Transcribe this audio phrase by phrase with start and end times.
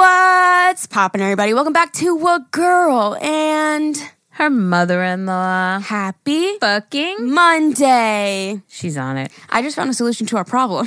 [0.00, 1.54] What's poppin', everybody?
[1.54, 3.96] Welcome back to A Girl and
[4.28, 5.78] Her mother in law.
[5.78, 7.32] Happy Fucking.
[7.32, 8.60] Monday.
[8.68, 9.32] She's on it.
[9.48, 10.86] I just found a solution to our problem.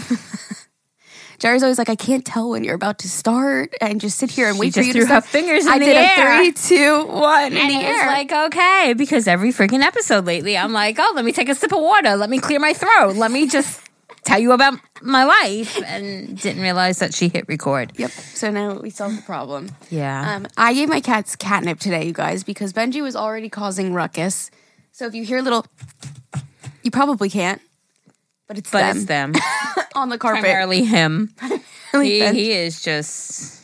[1.40, 4.46] Jerry's always like, I can't tell when you're about to start and just sit here
[4.48, 5.26] and She wait for you threw to her start.
[5.26, 6.36] fingers in I the did air.
[6.36, 10.56] a three, two, one in And it was like, okay, because every freaking episode lately,
[10.56, 12.16] I'm like, oh, let me take a sip of water.
[12.16, 13.16] Let me clear my throat.
[13.16, 13.82] Let me just
[14.24, 15.82] tell you about my life.
[15.86, 17.94] And didn't realize that she hit record.
[17.98, 18.12] yep.
[18.12, 19.70] So now we solved the problem.
[19.90, 20.36] Yeah.
[20.36, 24.52] Um, I gave my cats catnip today, you guys, because Benji was already causing ruckus.
[24.92, 25.66] So if you hear little,
[26.84, 27.62] you probably can't,
[28.48, 29.34] but it's but them it's them.
[29.96, 30.42] on the carpet.
[30.42, 31.34] Primarily him.
[31.92, 33.64] He, he is just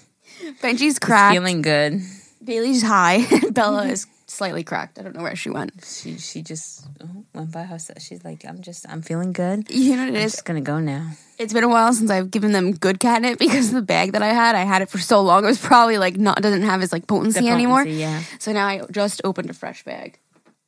[0.61, 1.33] Benji's cracked.
[1.33, 2.01] feeling good.
[2.43, 3.25] Bailey's high.
[3.51, 4.99] Bella is slightly cracked.
[4.99, 5.71] I don't know where she went.
[5.85, 8.01] She she just oh, went by herself.
[8.01, 9.69] She's like, I'm just, I'm feeling good.
[9.71, 10.33] You know what it I'm is?
[10.33, 11.11] just gonna go now.
[11.37, 14.27] It's been a while since I've given them good catnip because the bag that I
[14.33, 15.43] had, I had it for so long.
[15.43, 17.83] It was probably like not doesn't have its like potency, The anymore.
[17.85, 18.21] yeah.
[18.39, 20.19] So now I just opened a fresh bag.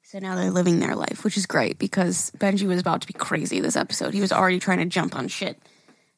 [0.03, 3.13] So now they're living their life, which is great because Benji was about to be
[3.13, 4.13] crazy this episode.
[4.13, 5.57] He was already trying to jump on shit.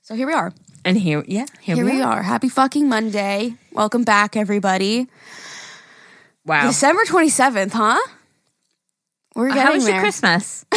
[0.03, 0.53] So here we are.
[0.85, 2.21] And here, yeah, here, Here we are.
[2.21, 3.55] Happy fucking Monday.
[3.73, 5.07] Welcome back, everybody.
[6.45, 6.67] Wow.
[6.67, 7.97] December 27th, huh?
[9.35, 9.95] We're getting How was there.
[9.95, 10.65] your Christmas?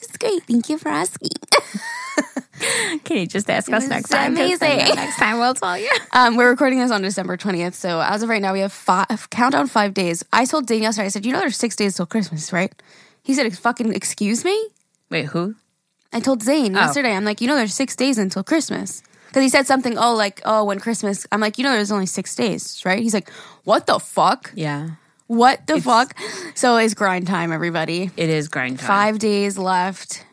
[0.00, 0.42] It's great.
[0.44, 1.30] Thank you for asking.
[3.04, 4.32] Can you just ask us next time?
[4.32, 4.78] amazing.
[4.78, 5.90] Next time we'll tell you.
[6.12, 7.74] Um, we're recording this on December 20th.
[7.74, 10.24] So as of right now, we have five, countdown five days.
[10.32, 12.72] I told Dane yesterday, I said, you know, there's six days till Christmas, right?
[13.22, 14.68] He said, fucking excuse me?
[15.10, 15.54] Wait, who?
[16.12, 16.80] I told Zane Oh.
[16.80, 19.02] yesterday, I'm like, you know, there's six days until Christmas.
[19.28, 22.06] Because he said something, oh, like, oh, when Christmas, I'm like, you know, there's only
[22.06, 22.98] six days, right?
[22.98, 23.30] He's like,
[23.64, 24.50] what the fuck?
[24.54, 24.90] Yeah,
[25.26, 26.16] What the fuck?
[26.54, 28.10] So it's grind time, everybody.
[28.16, 28.86] it is grind time.
[28.88, 30.24] Five days left.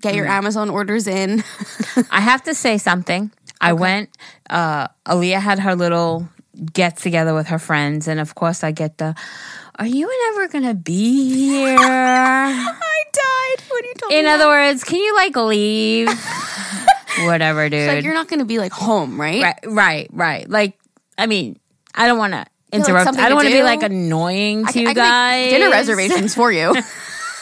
[0.00, 0.16] Get Mm.
[0.16, 1.42] your Amazon orders in.
[2.10, 3.30] I have to say something.
[3.60, 4.10] I went.
[4.50, 6.28] uh Aaliyah had her little
[6.74, 9.14] get together with her friends, and of course, I get the.
[9.78, 11.78] Are you ever gonna be here?
[11.80, 14.30] I died when you told In me.
[14.30, 16.08] other words, can you like leave?
[17.20, 17.88] Whatever, dude.
[17.88, 17.94] that.
[17.96, 19.42] like, you're not going to be like home, right?
[19.42, 20.48] right, right, right.
[20.48, 20.78] Like,
[21.18, 21.58] I mean,
[21.94, 23.04] I don't want to interrupt.
[23.04, 23.64] something I don't want to be do?
[23.64, 25.44] like annoying to I, you I guys.
[25.44, 26.74] make dinner reservations for you.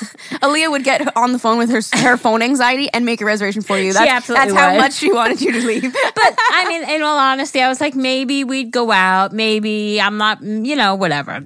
[0.40, 3.60] Aaliyah would get on the phone with her her phone anxiety and make a reservation
[3.60, 3.92] for you.
[3.92, 4.78] That's, absolutely that's how would.
[4.78, 5.82] much she wanted you to leave.
[5.92, 9.32] but I mean, in all honesty, I was like, maybe we'd go out.
[9.32, 11.44] Maybe I'm not, mm, you know, whatever.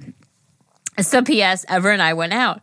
[1.01, 1.65] So, P.S.
[1.67, 2.61] Ever and I went out.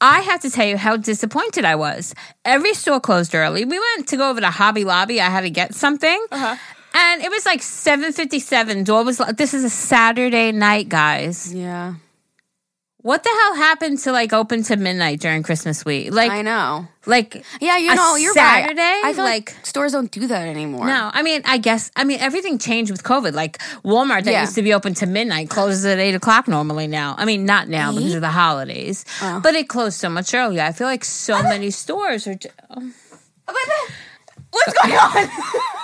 [0.00, 2.14] I have to tell you how disappointed I was.
[2.44, 3.64] Every store closed early.
[3.64, 5.20] We went to go over to Hobby Lobby.
[5.20, 6.26] I had to get something.
[6.30, 6.56] Uh-huh.
[6.96, 8.84] And it was like 7:57.
[8.84, 11.52] Door was this is a Saturday night, guys.
[11.52, 11.94] yeah,
[13.04, 16.10] What the hell happened to like open to midnight during Christmas week?
[16.10, 16.88] Like I know.
[17.04, 18.80] like Yeah, you know, you're Saturday?
[18.80, 19.02] right.
[19.04, 20.86] I feel like, like stores don't do that anymore.
[20.86, 23.34] No, I mean, I guess, I mean, everything changed with COVID.
[23.34, 24.40] Like Walmart that Yeah.
[24.40, 27.14] used to be open to midnight closes at eight o'clock normally now.
[27.18, 29.38] I mean, not now because of the holidays, Oh.
[29.42, 30.62] but it closed so much earlier.
[30.62, 32.36] I feel like so many stores are.
[32.70, 32.90] oh.
[34.50, 35.28] What's going on?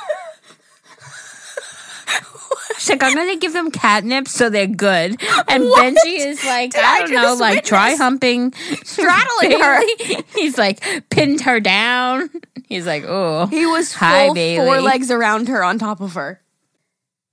[2.80, 5.20] She's like, I'm to give them catnip so they're good.
[5.48, 8.52] And Benji is like, Did I I don't know, just like witness try humping,
[8.84, 9.82] Straddling her.
[10.34, 12.30] He's like pinned her down.
[12.68, 16.40] He's like, oh, He was full Hi, four legs around her on top of her.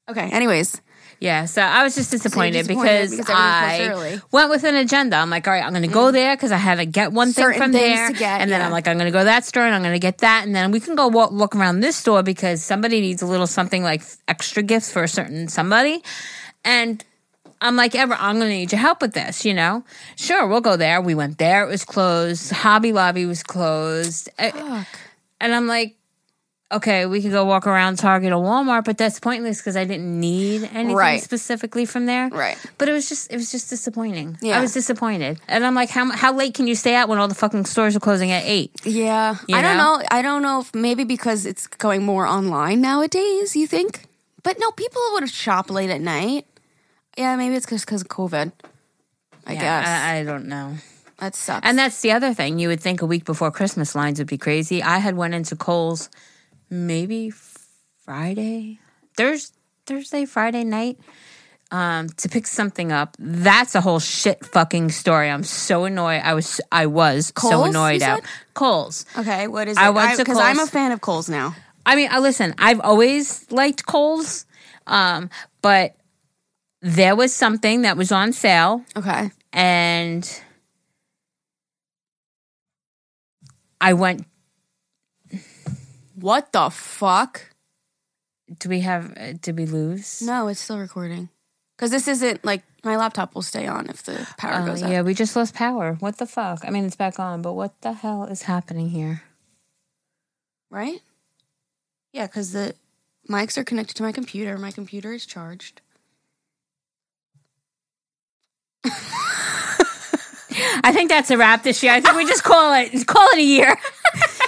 [0.10, 0.30] Okay.
[0.32, 0.82] Anyways,
[1.20, 5.16] Yeah, so I was just disappointed, disappointed because, because I went with an agenda.
[5.16, 7.34] I'm like, all right, I'm going to go there because I had to get one
[7.34, 8.66] thing from there, get, and then yeah.
[8.66, 10.46] I'm like, I'm going to go to that store and I'm going to get that,
[10.46, 13.48] and then we can go walk, look around this store because somebody needs a little
[13.48, 16.04] something like extra gifts for a certain somebody,
[16.64, 17.04] and.
[17.60, 19.84] I'm like, Ever, I'm going to need your help with this, you know?
[20.16, 21.02] Sure, we'll go there.
[21.02, 21.64] We went there.
[21.64, 22.52] It was closed.
[22.52, 24.30] Hobby Lobby was closed.
[24.38, 24.86] I-
[25.42, 25.97] and I'm like,
[26.72, 30.20] okay, we could go walk around Target or Walmart, but that's pointless because I didn't
[30.20, 31.22] need anything Right.
[31.24, 32.28] specifically from there.
[32.30, 32.58] Right.
[32.78, 34.38] But it was just, it was just disappointing.
[34.42, 34.58] Yeah.
[34.58, 37.28] I was disappointed, and I'm like, how how late can you stay out when all
[37.30, 38.72] the fucking stores are closing at eight?
[38.84, 39.38] Yeah.
[39.48, 39.98] You I don't know?
[39.98, 40.06] know.
[40.12, 44.04] I don't know if maybe because it's going more online nowadays, you think?
[44.44, 46.46] But no, people would shop late at night.
[47.18, 48.52] Yeah, maybe it's just because of COVID.
[49.46, 49.88] I Yeah, guess.
[49.88, 50.76] I, I don't know.
[51.20, 51.66] that sucks.
[51.68, 52.60] And that's the other thing.
[52.60, 54.84] You would think a week before Christmas lines would be crazy.
[54.84, 56.10] I had went into Kohl's
[56.70, 58.80] maybe Friday,
[59.16, 59.56] Thursday,
[59.86, 60.98] Thursday, Friday night
[61.72, 63.16] um, to pick something up.
[63.20, 65.30] That's a whole shit fucking story.
[65.30, 66.22] I'm so annoyed.
[66.24, 68.22] I was I was so Kohl's, you annoyed out.
[68.54, 69.06] Kohl's.
[69.18, 69.82] Okay, what is it?
[69.82, 71.56] I went to Because I'm a fan of Kohl's now.
[71.86, 72.54] I mean, I listen.
[72.58, 74.46] I've always liked Kohl's,
[74.88, 75.30] um,
[75.62, 75.96] but
[76.82, 79.32] there was something that was on sale, Okay.
[79.54, 80.42] and
[83.80, 84.27] I went
[86.20, 87.54] What the fuck?
[88.60, 89.16] Do we have?
[89.18, 90.22] Uh, did we lose?
[90.22, 91.30] No, it's still recording.
[91.76, 94.90] Because this isn't like my laptop will stay on if the power Oh, goes out.
[94.90, 95.94] yeah, we just lost power.
[96.00, 96.62] What the fuck?
[96.66, 99.22] I mean, it's back on, but what the hell is happening here?
[100.72, 101.02] Right?
[102.14, 102.74] Yeah, because the
[103.30, 104.58] mics are connected to my computer.
[104.58, 105.82] My computer is charged.
[110.84, 111.94] I think that's a wrap this year.
[111.94, 113.78] I think we just call it call it a year.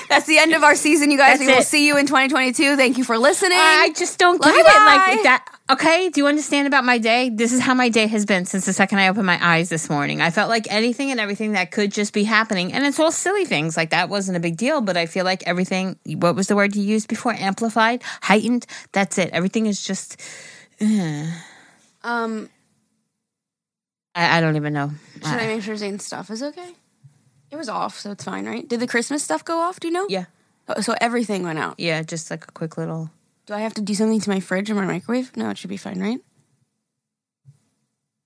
[0.09, 1.37] That's the end of our season, you guys.
[1.37, 1.67] That's we will it.
[1.67, 2.75] see you in 2022.
[2.75, 3.57] Thank you for listening.
[3.59, 4.65] I just don't Love get it.
[4.65, 5.05] bye.
[5.13, 5.45] Like that.
[5.71, 7.29] Okay, do you understand about my day?
[7.29, 9.87] This is how my day has been since the second I opened my eyes this
[9.87, 10.19] morning.
[10.19, 13.45] I felt like anything and everything that could just be happening, and it's all silly
[13.45, 13.77] things.
[13.77, 15.95] Like that wasn't a big deal, but I feel like everything.
[16.07, 17.33] What was the word you used before?
[17.33, 18.65] Amplified, heightened.
[18.93, 19.29] That's it.
[19.31, 20.19] Everything is just.
[20.81, 22.49] um,
[24.15, 24.91] I, I don't even know.
[25.17, 26.73] should I make sure Zane's stuff is okay?
[27.51, 28.67] It was off, so it's fine, right?
[28.67, 29.79] Did the Christmas stuff go off?
[29.79, 30.05] Do you know?
[30.09, 30.25] Yeah,
[30.67, 31.75] Oh, So everything went out.
[31.79, 32.03] yeah.
[32.03, 33.09] Just like a quick little.
[33.47, 35.35] Do I have to do something to my fridge or my microwave?
[35.35, 36.19] No, it should be fine, right?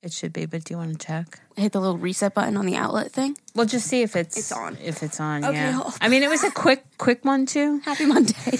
[0.01, 1.39] It should be, but do you want to check?
[1.55, 3.37] Hit the little reset button on the outlet thing.
[3.55, 4.77] Well, just see if it's It's on.
[4.83, 5.71] If it's on, Okay, yeah.
[5.71, 7.79] hold- I mean, it was a quick, quick one too.
[7.85, 8.33] Happy Monday.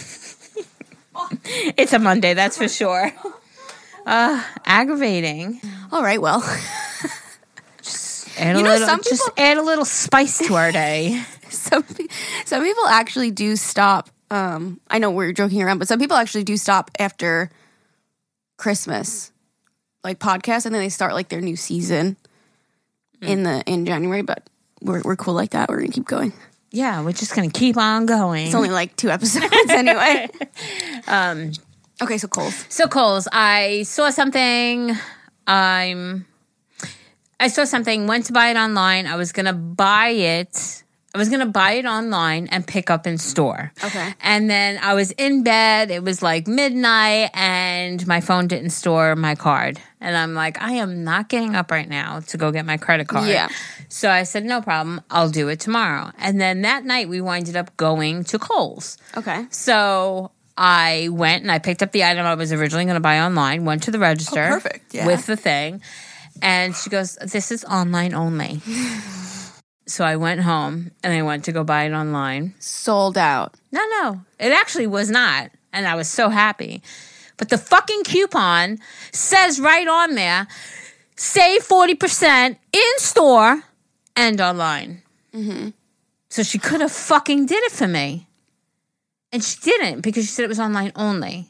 [1.78, 3.12] It's a Monday, that's for sure.
[4.06, 5.62] Uh, aggravating.
[5.92, 6.42] All right, well,
[8.44, 11.24] Add You know, little, some just people- add a little spice to our day.
[11.50, 11.84] some
[12.46, 14.10] some people actually do stop.
[14.32, 17.50] Um, I know we're joking around, but some people actually do stop after
[18.58, 19.32] Christmas,
[20.04, 22.18] like podcasts, and then they start like their new season
[23.22, 24.22] in the in January.
[24.24, 24.50] But
[24.82, 25.70] we're we're cool like that.
[25.70, 26.34] We're gonna keep going.
[26.72, 28.48] yeah, we're just gonna keep on going.
[28.48, 30.30] It's only like two episodes anyway.
[31.08, 31.52] um.
[32.02, 32.66] Okay, so Kohl's.
[32.70, 34.92] So Kohl's, I saw something.
[35.48, 36.26] I'm.
[37.40, 38.08] I saw something.
[38.08, 39.08] Went to buy it online.
[39.08, 40.84] I was gonna buy it.
[41.16, 43.72] I was gonna buy it online and pick up in store.
[43.84, 44.14] Okay.
[44.22, 45.92] And then I was in bed.
[45.92, 49.80] It was like midnight, and my phone didn't store my card.
[50.02, 53.08] And I'm like, I am not getting up right now to go get my credit
[53.08, 53.28] card.
[53.28, 53.48] Yeah.
[53.88, 55.02] So I said, no problem.
[55.10, 56.12] I'll do it tomorrow.
[56.18, 58.98] And then that night, we winded up going to Kohl's.
[59.16, 59.46] Okay.
[59.50, 63.22] So I went and I picked up the item I was originally going to buy
[63.22, 64.44] online, went to the register.
[64.44, 65.08] Oh, perfect, yeah.
[65.08, 65.82] With the thing.
[66.42, 68.62] And she goes, This is online only.
[69.88, 72.56] so I went home and I went to go buy it online.
[72.60, 73.54] Sold out.
[73.72, 75.52] No, no, it actually was not.
[75.72, 76.82] And I was so happy.
[77.38, 78.80] But the fucking coupon
[79.12, 80.48] says right on there
[81.16, 83.64] save 40% in store
[84.16, 85.02] and online.
[85.34, 85.70] Mm-hmm.
[86.30, 88.28] So she could have fucking did it for me.
[89.32, 91.50] And she didn't because she said it was online only.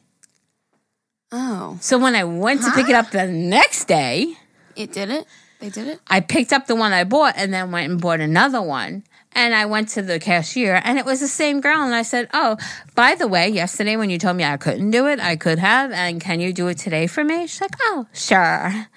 [1.32, 4.36] Oh, So when I went to pick it up the next day,
[4.76, 5.26] it did it.
[5.60, 6.02] They did it.
[6.08, 9.04] I picked up the one I bought and then went and bought another one.
[9.36, 11.82] And I went to the cashier and it was the same girl.
[11.82, 12.58] And I said, Oh,
[12.96, 15.92] by the way, yesterday when you told me I couldn't do it, I could have.
[15.92, 17.48] And can you do it today for me?
[17.48, 18.88] She's like, Oh, sure.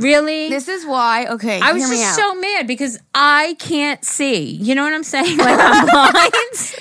[0.00, 0.48] Really?
[0.48, 1.26] This is why.
[1.26, 2.16] Okay, I was just out.
[2.16, 4.44] so mad because I can't see.
[4.50, 5.38] You know what I'm saying?
[5.46, 6.12] Like I'm blind.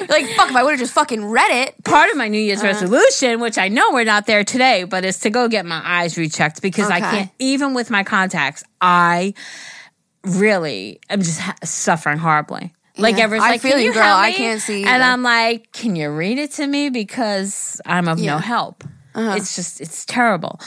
[0.10, 0.50] like fuck.
[0.50, 1.84] If I would have just fucking read it.
[1.84, 5.20] Part of my New Year's resolution, which I know we're not there today, but is
[5.22, 9.34] to go get my eyes rechecked because I can't, even with my contacts, I
[10.24, 12.74] really am just ha- suffering horribly.
[12.98, 13.24] Like Yeah.
[13.24, 14.04] everyone's I like, feel "Can you, girl.
[14.04, 15.04] help I me?" can't see and.
[15.04, 18.34] I'm like, "Can you read it to me because I'm of Yeah.
[18.34, 18.84] no help."
[19.16, 19.36] Uh-huh.
[19.38, 20.60] It's just it's terrible.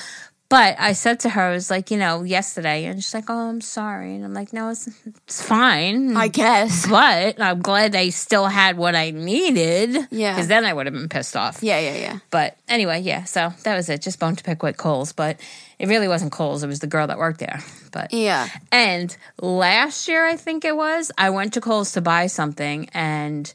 [0.53, 3.49] But I said to her, I was like, you know, yesterday, and she's like, "Oh,
[3.49, 6.87] I'm sorry," and I'm like, "No, it's it's fine." I guess.
[6.87, 9.97] but I'm glad they still had what I needed.
[10.11, 10.35] Yeah.
[10.35, 11.63] because then I would have been pissed off.
[11.63, 12.19] Yeah, yeah, yeah.
[12.31, 13.25] But anyway, yeah.
[13.25, 14.03] So that was it.
[14.03, 15.41] Just bone to pick with Kohl's, but
[15.79, 16.63] it really wasn't Kohl's.
[16.63, 17.61] It was the girl that worked there.
[17.91, 18.47] But Yeah.
[18.71, 23.53] and last year, I think it was, I went to Kohl's to buy something, and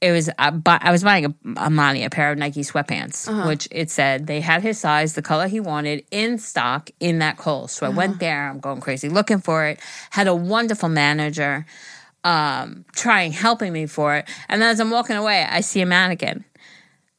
[0.00, 3.48] it was I, bu- I was buying a, Amani, a pair of Nike sweatpants, Uh-huh.
[3.48, 7.38] which it said they had his size, the color he wanted, in stock in that
[7.38, 7.72] Kohl's.
[7.72, 7.96] So I Uh-huh.
[7.96, 8.48] went there.
[8.48, 9.80] I'm going crazy looking for it.
[10.10, 11.64] Had a wonderful manager
[12.24, 15.86] um, trying helping me for it, and then as I'm walking away, I see a
[15.86, 16.44] mannequin.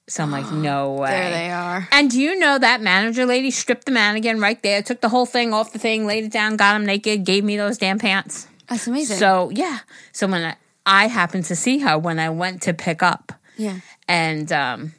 [0.10, 1.10] So I'm like, no way.
[1.10, 1.88] There they are.
[1.92, 5.26] And do you know that manager lady stripped the mannequin right there, took the whole
[5.26, 8.48] thing off the thing, laid it down, got him naked, gave me those damn pants.
[8.70, 9.18] That's amazing.
[9.18, 9.80] So yeah.
[10.12, 10.56] So when I,
[10.88, 13.82] I happened to see her when I went to pick up, yeah.
[14.08, 14.94] and um,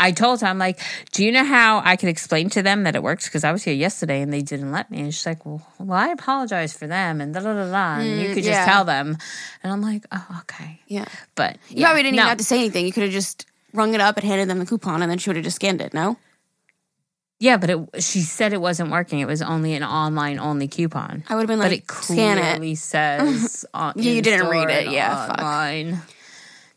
[0.00, 0.80] I told her, I'm like,
[1.12, 3.26] do you know how I could explain to them that it works?
[3.26, 5.00] Because I was here yesterday and they didn't let me.
[5.00, 8.00] And she's like, well, well I apologize for them and da da da da.
[8.00, 8.64] And you could just yeah.
[8.64, 9.18] tell them.
[9.62, 10.80] And I'm like, oh, okay.
[10.86, 11.04] Yeah.
[11.34, 12.22] But You yeah, probably didn't no.
[12.22, 12.86] even have to say anything.
[12.86, 13.44] You could have just
[13.74, 15.82] rung it up and handed them the coupon, and then she would have just scanned
[15.82, 15.92] it.
[15.92, 16.16] No.
[17.40, 19.18] Yeah, but it, she said it wasn't working.
[19.20, 21.24] It was only an online only coupon.
[21.26, 22.42] I would have been like, but it scan it.
[22.42, 24.92] clearly says on, Yeah, you didn't read it.
[24.92, 26.04] Yeah, fuck.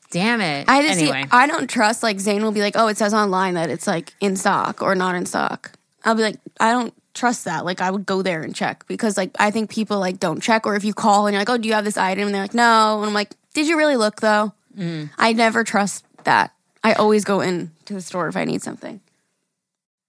[0.10, 0.70] Damn it.
[0.70, 1.24] I just anyway.
[1.24, 3.88] see, I don't trust like Zane will be like, oh, it says online that it's
[3.88, 5.72] like in stock or not in stock.
[6.06, 7.66] I'll be like, I don't trust that.
[7.66, 10.66] Like I would go there and check because like I think people like don't check
[10.66, 12.28] or if you call and you're like, oh, do you have this item?
[12.28, 13.00] And they're like, no.
[13.00, 14.54] And I'm like, did you really look though?
[14.78, 15.10] Mm.
[15.18, 16.54] I never trust that.
[16.84, 19.02] I always go in to the store if I need something.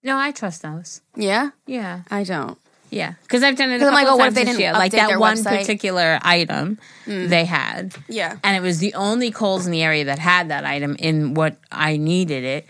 [0.05, 1.01] No, I trust those.
[1.17, 2.03] Yeah, Yeah.
[2.11, 2.59] I don't.
[2.91, 4.45] Yeah, because I've done it a 'Cause I'm couple like, oh, what if times they
[4.45, 4.73] didn't year.
[4.73, 5.59] Like that one website?
[5.59, 7.29] particular item mm.
[7.29, 8.37] they had, Yeah.
[8.45, 11.57] and it was the only Kohl's in the area that had that item in what
[11.73, 12.67] I needed it.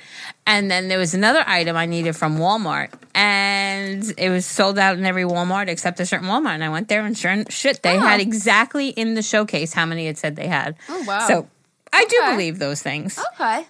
[0.46, 4.96] And then there was another item I needed from Walmart, and it was sold out
[4.96, 6.54] in every Walmart except a certain Walmart.
[6.54, 8.00] And I went there, and sure shit, they Oh.
[8.00, 10.76] had exactly in the showcase how many it said they had.
[10.88, 11.26] Oh, wow.
[11.28, 11.48] So
[11.92, 12.30] I do Okay.
[12.32, 13.66] believe those things, Okay.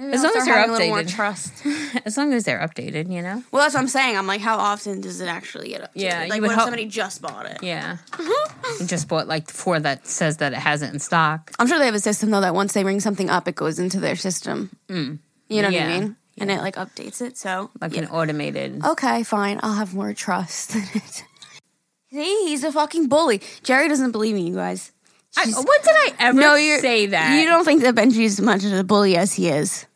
[0.00, 1.14] As long as they're a more updated.
[1.14, 1.66] trust.
[2.06, 3.12] as long as they're updated.
[3.12, 3.44] You know.
[3.52, 4.16] well, that's what I'm saying.
[4.16, 5.90] I'm like, how often does it actually get updated?
[5.94, 7.62] Yeah, like when hope- somebody just bought it?
[7.62, 7.98] Yeah.
[8.12, 8.82] Mm-hmm.
[8.82, 11.52] You just bought like four that says that it has it in stock.
[11.58, 13.78] I'm sure they have a system though that once they ring something up, it goes
[13.78, 14.70] into their system.
[14.88, 15.18] Mm.
[15.48, 16.16] You know what I mean?
[16.38, 17.36] And it like updates it.
[17.36, 18.82] So like an automated.
[18.84, 19.60] okay, fine.
[19.62, 21.24] I'll have more trust in it.
[22.12, 23.40] See, he's a fucking bully.
[23.62, 24.90] Jerry doesn't believe me, you guys.
[25.36, 27.38] I, when did I ever no, say that?
[27.38, 29.86] You don't think that Benji's as much of a bully as he is.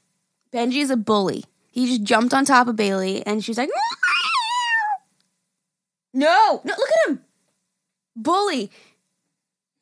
[0.55, 1.45] Benji's a bully.
[1.73, 3.71] He just jumped on top of Bailey, and she's like,
[6.13, 7.25] "No, no, look at him,
[8.15, 8.71] bully."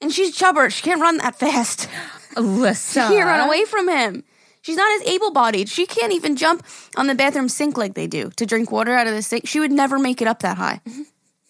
[0.00, 0.70] And she's chubber.
[0.70, 1.88] She can't run that fast.
[2.34, 3.08] Alyssa.
[3.08, 4.24] She can't run away from him.
[4.62, 5.68] She's not as able-bodied.
[5.68, 6.64] She can't even jump
[6.96, 9.46] on the bathroom sink like they do to drink water out of the sink.
[9.46, 10.80] She would never make it up that high.
[10.86, 11.02] Mm-hmm.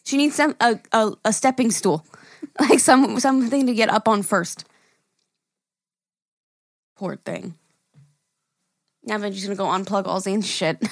[0.05, 2.05] She needs some a, a, a stepping stool,
[2.61, 4.65] like some something to get up on first.
[6.97, 7.55] Poor thing.
[9.05, 10.83] Now Benji's gonna go unplug all Zane's shit.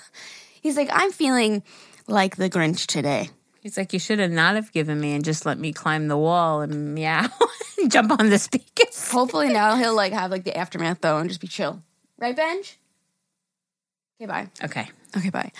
[0.62, 1.62] He's like, I'm feeling
[2.06, 3.30] like the Grinch today.
[3.60, 6.16] He's like, you should have not have given me and just let me climb the
[6.16, 7.26] wall and meow
[7.78, 9.10] and jump on the speakers.
[9.10, 11.82] Hopefully now he'll like have like the aftermath though and just be chill.
[12.18, 12.78] Right, Benj?
[14.20, 14.48] Okay, bye.
[14.64, 14.88] Okay.
[15.16, 15.50] Okay, bye.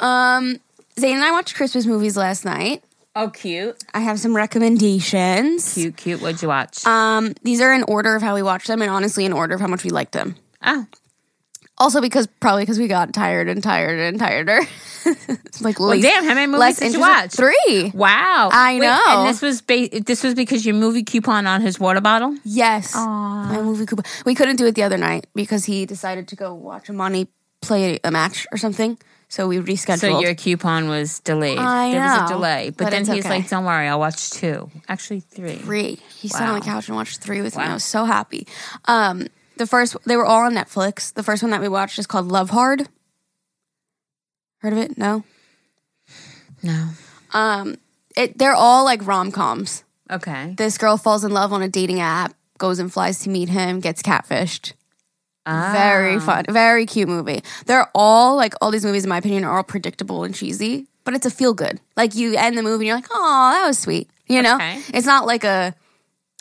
[0.00, 0.56] Um,
[0.98, 2.82] Zane and I watched Christmas movies last night.
[3.14, 3.82] Oh, cute.
[3.92, 5.74] I have some recommendations.
[5.74, 6.20] Cute, cute.
[6.20, 6.86] What'd you watch?
[6.86, 9.60] Um, these are in order of how we watched them, and honestly, in order of
[9.60, 10.36] how much we liked them.
[10.62, 10.86] oh,
[11.80, 14.60] Also, because probably because we got tired and tired and tireder.
[15.62, 16.24] Like, well, least- damn.
[16.24, 17.32] How many movies did you watch?
[17.32, 17.90] Three.
[17.94, 18.50] Wow.
[18.52, 19.02] I Wait, know.
[19.08, 22.36] And this was ba- this was because your movie coupon on his water bottle.
[22.44, 22.94] Yes.
[22.94, 24.04] My movie coupon.
[24.24, 27.28] We couldn't do it the other night because he decided to go watch Amani
[27.62, 28.98] play a match or something.
[29.28, 29.98] So we rescheduled.
[30.00, 31.58] So your coupon was delayed.
[31.58, 33.38] I there was a delay, but, but then he's okay.
[33.38, 34.70] like, "Don't worry, I'll watch two.
[34.88, 35.56] Actually, three.
[35.56, 35.98] three.
[36.18, 37.62] He sat on the couch and watched three with me.
[37.62, 38.46] I was so happy.
[38.86, 39.28] Um,
[39.60, 41.12] the first, they were all on Netflix.
[41.12, 42.88] The first one that we watched is called Love Hard.
[44.58, 44.98] Heard of it?
[44.98, 45.22] No.
[46.62, 46.88] No.
[47.32, 47.76] Um,
[48.16, 49.84] it they're all like rom coms.
[50.10, 50.54] Okay.
[50.56, 53.80] This girl falls in love on a dating app, goes and flies to meet him,
[53.80, 54.72] gets catfished.
[55.46, 56.20] Very Ah.
[56.20, 57.42] fun, very cute movie.
[57.66, 61.14] They're all like all these movies, in my opinion, are all predictable and cheesy, but
[61.14, 61.80] it's a feel good.
[61.96, 64.10] Like you end the movie and you're like, oh, that was sweet.
[64.26, 64.80] You know, Okay.
[64.94, 65.74] it's not like a,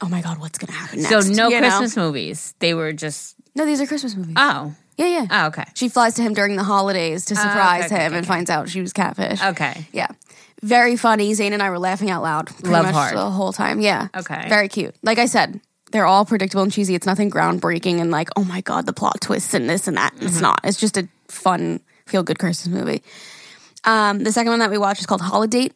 [0.02, 1.10] oh my god, what's gonna happen next?
[1.28, 1.68] So no you know?
[1.68, 2.54] Christmas movies.
[2.60, 4.36] They were just No, these are Christmas movies.
[4.38, 5.28] oh yeah, yeah.
[5.32, 8.28] oh okay She flies to him during the holidays to surprise okay, okay, him and
[8.28, 9.42] finds out she was catfish.
[9.44, 10.08] okay Yeah.
[10.62, 11.34] Very funny.
[11.36, 13.16] Zane and I were laughing out loud pretty Love much hard.
[13.16, 13.80] the whole time.
[13.80, 14.10] Yeah.
[14.14, 14.50] Okay.
[14.50, 14.94] Very cute.
[15.02, 15.62] Like I said,
[15.94, 16.96] they're all predictable and cheesy.
[16.96, 20.14] It's nothing groundbreaking and like, oh my God, the plot twists and this and that.
[20.16, 20.26] Mm-hmm.
[20.26, 20.60] It's not.
[20.66, 23.02] It's just a fun, feel good Christmas movie.
[23.86, 25.74] Um, the second one that we watched is called Holidate.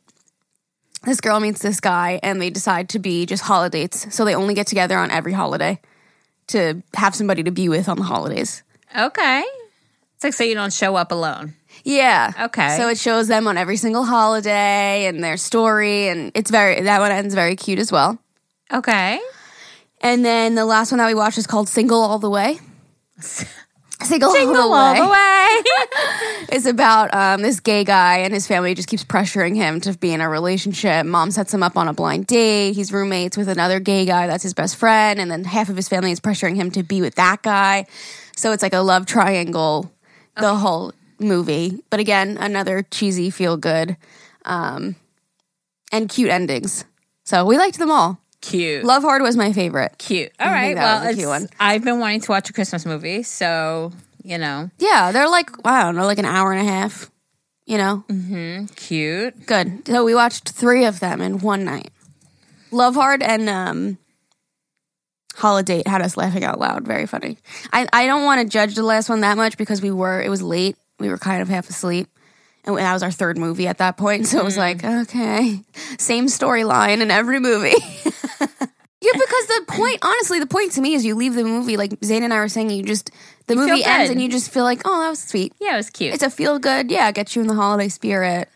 [1.04, 4.14] This girl meets this guy and they decide to be just holidates.
[4.16, 5.80] So they only get together on every holiday
[6.48, 8.64] to have somebody to be with on the holidays.
[8.98, 9.44] okay.
[10.16, 11.56] It's like so you don't show up alone.
[11.84, 12.32] Yeah.
[12.44, 12.78] Okay.
[12.78, 17.00] So it shows them on every single holiday and their story, and it's very that
[17.00, 18.18] one ends very cute as well.
[18.72, 19.20] Okay.
[20.00, 22.60] And then the last one that we watched is called "Single All the Way."
[24.06, 26.52] Single, Jingle all the all way the way.
[26.52, 30.12] is about um, this gay guy and his family just keeps pressuring him to be
[30.12, 31.06] in a relationship.
[31.06, 32.74] Mom sets him up on a blind date.
[32.74, 35.90] He's roommates with another gay guy that's his best friend, and then half of his
[35.90, 37.86] family is pressuring him to be with that guy.
[38.36, 39.92] So it's like a love triangle,
[40.38, 41.84] the whole movie.
[41.90, 43.98] But again, another cheesy feel good,
[44.46, 44.96] um,
[45.92, 46.86] and cute endings.
[47.24, 48.23] So we liked them all.
[48.44, 48.84] Cute.
[48.84, 49.98] Love Hard was my favorite.
[49.98, 50.34] Cute.
[50.38, 50.76] All right.
[50.76, 51.48] Well, it's, one.
[51.62, 55.84] I've been wanting to watch a Christmas movie, so you know, Yeah, they're like I
[55.84, 57.10] don't know, like an hour and a half.
[57.66, 58.04] You know,
[58.76, 59.46] cute.
[59.46, 59.88] good.
[59.88, 61.92] So we watched three of them in one night.
[62.72, 63.98] Love Hard and um,
[65.36, 66.86] Holidate had us laughing out loud.
[66.86, 67.38] Very funny.
[67.72, 70.28] I I don't want to judge the last one that much because we were it
[70.30, 70.76] was late.
[71.00, 72.10] We were kind of half asleep.
[72.66, 74.26] And that was our third movie at that point.
[74.34, 75.62] So it was like, okay,
[75.98, 77.76] same storyline in every movie.
[79.04, 81.94] Yeah, because the point, honestly, the point to me is you leave the movie like
[82.06, 82.70] Zane and I were saying.
[82.70, 83.12] You just
[83.48, 84.12] the feel movie ends good.
[84.14, 85.52] and you just feel like, oh, that was sweet.
[85.60, 86.14] Yeah, it was cute.
[86.14, 86.90] It's a feel good.
[86.90, 88.48] Yeah, get you in the holiday spirit.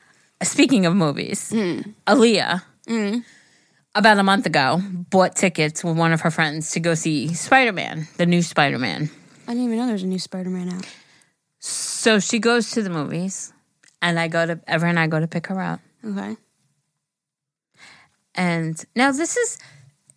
[0.41, 1.81] Speaking of movies, hmm.
[2.05, 3.17] Aaliyah, hmm.
[3.93, 4.79] about a month ago,
[5.09, 8.79] bought tickets with one of her friends to go see Spider Man, the new Spider
[8.79, 9.09] Man.
[9.47, 10.85] I didn't even know there's a new Spider Man out.
[11.59, 13.51] So she goes to the movies,
[14.01, 15.81] and I go to Ever and I go to pick her up.
[16.05, 16.37] Okay.
[18.33, 19.57] And now this is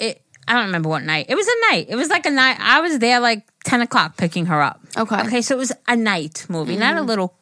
[0.00, 0.22] it.
[0.48, 1.26] I don't remember what night.
[1.28, 1.86] It was a night.
[1.88, 2.56] It was like a night.
[2.58, 4.80] I was there like ten o'clock picking her up.
[4.96, 5.20] Okay.
[5.22, 7.06] Okay, so it was a night movie, not a mm-hmm.
[7.06, 7.36] little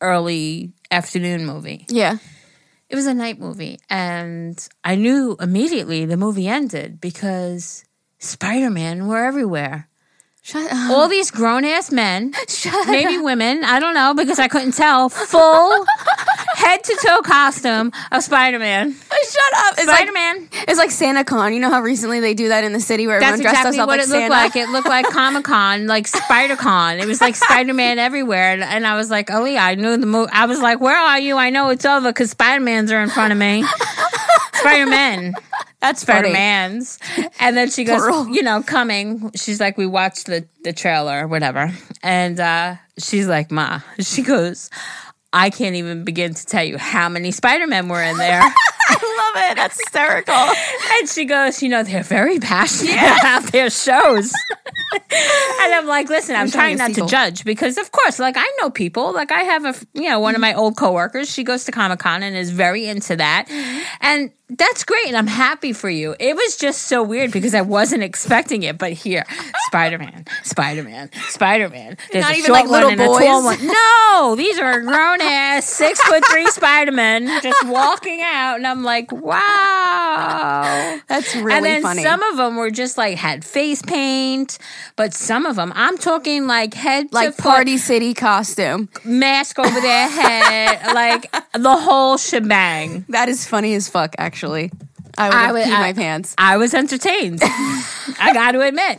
[0.00, 1.86] early afternoon movie.
[1.88, 2.18] Yeah.
[2.88, 7.84] It was a night movie, and I knew immediately the movie ended because
[8.18, 9.88] Spider Man were everywhere.
[10.46, 10.90] Shut up.
[10.90, 15.08] All these grown ass men, Shut maybe women, I don't know because I couldn't tell,
[15.08, 15.86] full
[16.56, 18.92] head to toe costume of Spider Man.
[18.92, 19.78] Shut up.
[19.78, 20.48] Spider like Man.
[20.68, 21.54] it's like Santa Con.
[21.54, 23.80] You know how recently they do that in the city where That's everyone dressed exactly
[23.80, 24.34] up what like it looked Santa.
[24.34, 24.56] like.
[24.56, 26.98] It looked like Comic Con, like Spider Con.
[26.98, 29.96] It was like Spider Man everywhere, and, and I was like, "Oh yeah, I knew
[29.96, 31.38] the movie." I was like, "Where are you?
[31.38, 33.64] I know it's over because Spider Man's are in front of me."
[34.56, 35.32] Spider Man,
[35.80, 36.32] That's funny.
[36.32, 36.98] Man's,
[37.38, 38.28] and then she goes, Plural.
[38.28, 43.28] "You know, coming." She's like, "We watched the the trailer, or whatever," and uh, she's
[43.28, 44.70] like, "Ma," she goes.
[45.36, 48.40] I can't even begin to tell you how many Spider Men were in there.
[48.88, 49.56] I love it.
[49.56, 50.32] That's hysterical.
[50.34, 54.32] And she goes, you know, they're very passionate about their shows.
[54.92, 58.48] and I'm like, listen, I'm, I'm trying not to judge because, of course, like I
[58.60, 59.12] know people.
[59.12, 61.28] Like I have a, you know, one of my old coworkers.
[61.28, 63.46] She goes to Comic Con and is very into that,
[64.00, 65.06] and that's great.
[65.08, 66.14] And I'm happy for you.
[66.20, 69.24] It was just so weird because I wasn't expecting it, but here,
[69.66, 71.96] Spider Man, Spider Man, Spider Man.
[72.12, 73.58] There's Not a even, short like, little one and a tall boys?
[73.58, 73.66] one.
[73.66, 78.84] No, these are grown ass six foot three Spider Men just walking out, and I'm
[78.84, 81.00] like, wow.
[81.08, 82.02] That's really and then funny.
[82.02, 84.58] some of them were just like had face paint,
[84.96, 88.88] but some of them, I'm talking like head like Party City costume.
[89.04, 93.04] mask over their head, like the whole shebang.
[93.14, 94.14] That is funny as fuck.
[94.18, 94.33] Actually,
[95.16, 96.34] I would I would- peed I- my pants.
[96.38, 97.40] I was entertained.
[97.42, 98.98] I got to admit.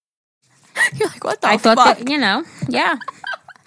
[0.95, 1.97] You're like, what the I thought fuck?
[1.99, 2.95] that you know, yeah,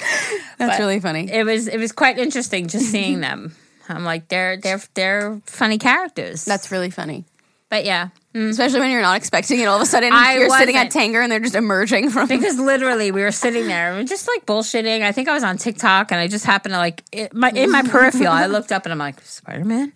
[0.58, 1.30] That's but really funny.
[1.32, 3.54] it was it was quite interesting just seeing them.
[3.88, 6.44] I'm like they're they're they're funny characters.
[6.44, 7.24] That's really funny.
[7.68, 8.48] but yeah, Mm.
[8.50, 9.66] Especially when you're not expecting it.
[9.66, 10.90] All of a sudden, I you're sitting at.
[10.90, 12.26] Tanger and they're just emerging from.
[12.26, 15.02] because literally we were sitting there and we were just like bullshitting.
[15.02, 17.70] I think I was on TikTok and I just happened to like it, my in
[17.70, 18.32] my peripheral.
[18.32, 19.92] I looked up and I'm like Spider Man.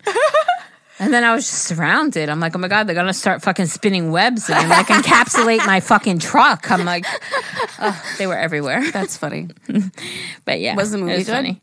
[1.01, 2.27] And then I was just surrounded.
[2.29, 5.79] I'm like, oh my god, they're gonna start fucking spinning webs and like encapsulate my
[5.79, 6.69] fucking truck.
[6.69, 7.05] I'm like,
[7.79, 8.83] oh, they were everywhere.
[8.91, 9.47] That's funny.
[10.45, 11.33] But yeah, Was the movie it was good?
[11.33, 11.61] funny.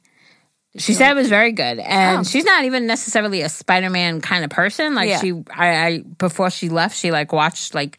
[0.78, 2.22] She said it was very good, and Oh.
[2.22, 4.94] she's not even necessarily a Spider-Man kind of person.
[4.94, 5.20] Like Yeah.
[5.20, 7.98] she, I, I before she left, she like watched like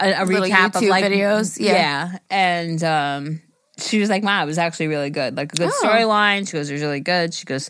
[0.00, 2.18] a, a recap of like videos, yeah.
[2.30, 3.42] and um,
[3.78, 5.36] she was like, "Wow, it was actually really good.
[5.36, 5.82] Like a good Oh.
[5.84, 7.68] storyline." She goes, "It was really good." She goes.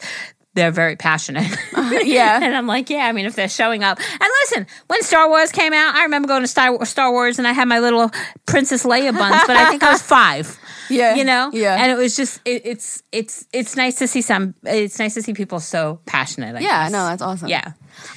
[0.59, 1.47] They're very passionate.
[2.05, 2.41] yeah.
[2.43, 3.99] And I'm like, yeah, I mean, if they're showing up.
[3.99, 7.47] And listen, when Star Wars came out, I remember going to Star, Star Wars and
[7.47, 8.11] I had my little
[8.47, 10.59] Princess Leia buns, but I think I was five
[10.91, 11.15] Yeah.
[11.15, 11.77] you know Yeah.
[11.81, 15.23] and it was just it, it's it's it's nice to see some it's nice to
[15.23, 16.85] see people so passionate I yeah.
[16.85, 16.93] guess.
[16.93, 17.49] No, that's awesome.
[17.49, 17.73] yeah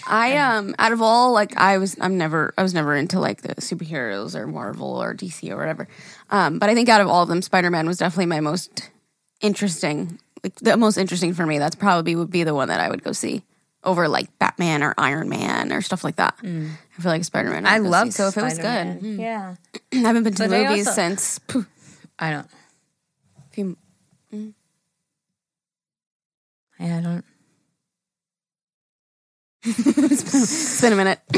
[0.07, 3.41] I um out of all like I was I'm never I was never into like
[3.41, 5.87] the superheroes or Marvel or DC or whatever.
[6.29, 8.89] Um, but I think out of all of them, Spider Man was definitely my most
[9.41, 10.19] interesting.
[10.43, 11.59] Like the most interesting for me.
[11.59, 13.43] That's probably would be the one that I would go see
[13.83, 16.35] over like Batman or Iron Man or stuff like that.
[16.43, 17.65] I feel like Spider Man.
[17.65, 19.01] i love so if it was good.
[19.01, 19.19] mm.
[19.19, 19.55] yeah
[19.93, 21.65] I haven't been to But the movies also- since phew,
[22.19, 22.47] i don't
[23.51, 23.75] few,
[24.31, 24.49] yeah
[26.97, 27.25] i don't
[29.63, 31.19] it's been a minute.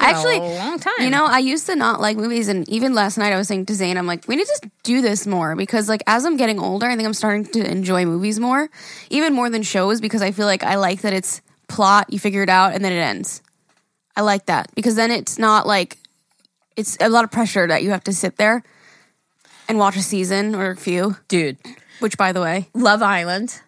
[0.00, 2.94] I actually a long time You know, I used to not like movies, and even
[2.94, 5.54] last night I was saying to Zane, I'm like, we need to do this more
[5.54, 8.68] because, like, as I'm getting older, I think I'm starting to enjoy movies more,
[9.08, 12.42] even more than shows, because I feel like I like that it's plot, you figure
[12.42, 13.42] it out, and then it ends.
[14.16, 15.96] I like that because then it's not like
[16.76, 18.62] it's a lot of pressure that you have to sit there
[19.68, 21.16] and watch a season or a few.
[21.28, 21.56] dude
[22.00, 23.60] Which, by the way, love island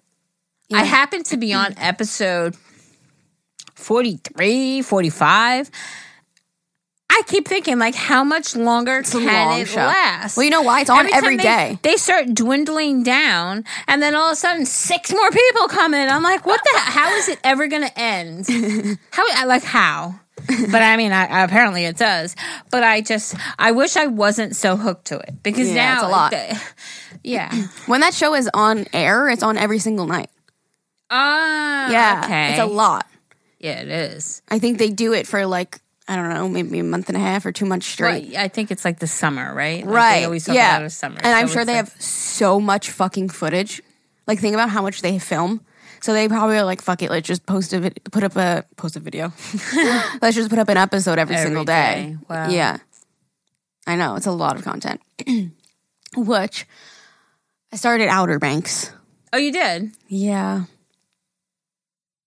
[0.73, 0.85] i Yeah.
[0.85, 2.57] happened to be on episode
[3.83, 5.71] 43 45
[7.14, 9.81] I keep thinking, like, how much longer a can it show.
[9.81, 10.35] last?
[10.35, 10.81] Well, you know why?
[10.81, 11.79] It's on time every they.
[11.83, 16.09] They start dwindling down, and then all of a sudden, six more people come in.
[16.09, 16.79] I'm like, what the?
[16.79, 18.47] How is it ever going to end?
[19.11, 19.25] How?
[19.37, 20.14] I Like how?
[20.47, 22.35] but I mean, I, apparently it does.
[22.71, 26.03] But I just, I wish I wasn't so hooked to it because Yeah, now it's
[26.05, 26.31] a lot.
[26.31, 26.61] the-
[27.23, 27.53] yeah.
[27.87, 30.31] When that show is on air, it's on every single night.
[31.11, 31.90] Ah.
[31.90, 32.51] Yeah, Okay.
[32.53, 33.07] it's a lot.
[33.62, 34.42] Yeah, it is.
[34.48, 37.20] I think they do it for like I don't know, maybe a month and a
[37.20, 38.35] half or two months straight.
[38.35, 38.37] Right.
[38.37, 39.87] I think it's like the summer, right?
[39.87, 40.18] Like, right.
[40.18, 40.79] They always talk yeah.
[40.79, 41.16] about summer.
[41.22, 43.81] And I'm sure they like- have so much fucking footage.
[44.27, 45.61] Like think about how much they film.
[46.01, 48.64] So they probably are like, fuck it, let's just post a vid- put up a
[48.77, 49.33] post a video.
[50.20, 52.16] let's just put up an episode every, Every single day.
[52.18, 52.27] day.
[52.29, 52.48] Wow.
[52.48, 52.79] Yeah.
[53.87, 55.01] I know, it's a lot of content.
[56.16, 56.66] Which
[57.72, 58.92] I started Outer Banks.
[59.33, 59.92] Oh, you did?
[60.09, 60.64] Yeah.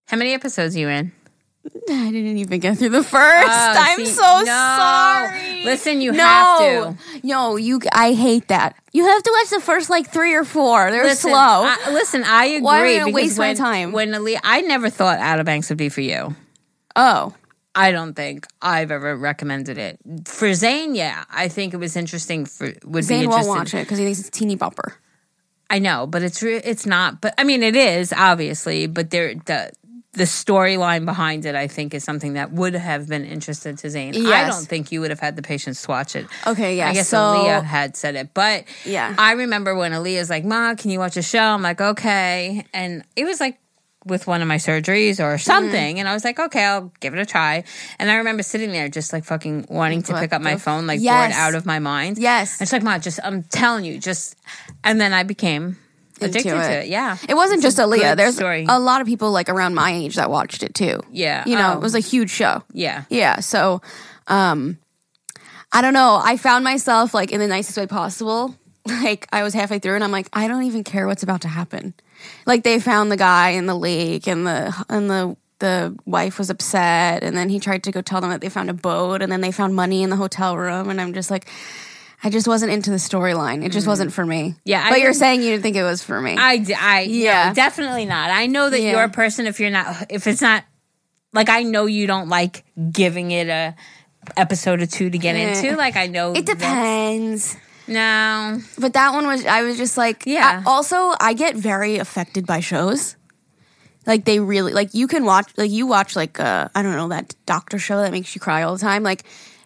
[0.07, 1.11] How many episodes are you in?
[1.89, 3.47] I didn't even get through the first.
[3.49, 4.45] Oh, I'm see, so no.
[4.45, 5.63] sorry.
[5.65, 7.21] Listen, you no, have to.
[7.27, 7.79] No, you.
[7.91, 8.75] I hate that.
[8.91, 10.91] You have to watch the first like three or four.
[10.91, 11.37] They're Listen, slow.
[11.37, 12.61] I, listen, I agree.
[12.61, 13.91] Why am I gonna because waste my time?
[13.91, 16.35] When Ali, I never thought Outer Banks would be for you.
[16.95, 17.33] oh,
[17.77, 20.95] I don't think I've ever recommended it for Zane.
[20.95, 22.45] Yeah, I think it was interesting.
[22.45, 23.47] For would be Zane interesting.
[23.47, 24.93] won't watch it because he thinks it's teeny bopper.
[25.69, 27.21] I know, but it's re- it's not.
[27.21, 28.87] But I mean, it is obviously.
[28.87, 29.71] But there the
[30.15, 34.15] the storyline behind it, I think, is something that would have been interested to Zane.
[34.25, 36.25] I don't think you would have had the patience to watch it.
[36.47, 36.89] Okay, yeah.
[36.89, 39.13] I guess so, Aaliyah had said it, but Yeah.
[39.17, 43.03] I remember when Aaliyah's like, "Ma, can you watch a show?" I'm like, "Okay," and
[43.15, 43.59] it was like
[44.05, 45.37] with one of my surgeries or mm-hmm.
[45.37, 47.63] something, and I was like, "Okay, I'll give it a try."
[47.99, 50.61] And I remember sitting there just like fucking wanting to What pick up my f-
[50.61, 51.33] phone, like Yes.
[51.33, 52.17] bored out of my mind.
[52.17, 52.59] Yes.
[52.59, 54.37] And she's like, "Ma, just I'm telling you, just,"
[54.83, 55.77] and then I became
[56.21, 56.83] addicted Into to it.
[56.85, 56.87] it.
[56.87, 57.99] Yeah, It wasn't just Aaliyah.
[58.11, 58.65] good There's story.
[58.67, 61.01] a lot of people like around my age that watched it too.
[61.11, 61.43] Yeah.
[61.45, 61.77] You know, Oh.
[61.77, 62.63] it was a huge show.
[62.73, 63.03] yeah.
[63.09, 63.39] Yeah.
[63.39, 63.81] So,
[64.27, 64.77] um,
[65.71, 66.19] I don't know.
[66.23, 68.55] I found myself like in the nicest way possible.
[68.87, 71.47] Like I was halfway through and I'm like, I don't even care what's about to
[71.47, 71.95] happen.
[72.45, 76.51] Like they found the guy in the lake and the and the the wife was
[76.51, 79.31] upset and then he tried to go tell them that they found a boat and
[79.31, 81.47] then they found money in the hotel room and I'm just like
[82.25, 83.63] I just wasn't into the storyline.
[83.63, 84.49] It just wasn't for me.
[84.49, 84.55] Mm.
[84.65, 86.35] Yeah, I But you're didn't- saying you didn't think it was for me.
[86.35, 87.47] I, d- I Yeah.
[87.49, 88.31] yeah, definitely not.
[88.31, 88.91] I know that Yeah.
[88.93, 90.63] you're a person if you're not if it's not
[91.33, 93.75] like I know you don't like giving it a
[94.37, 95.53] episode or two to get Yeah.
[95.55, 95.77] into.
[95.77, 97.55] Like I know it depends.
[97.87, 100.63] No, But that one was, I was just like, Yeah.
[100.65, 103.15] I- also, I get very affected by shows.
[104.07, 107.09] Like they really, like you can watch, like you watch, like uh, I don't know
[107.09, 109.03] that doctor show that makes you cry all the time.
[109.03, 109.23] Like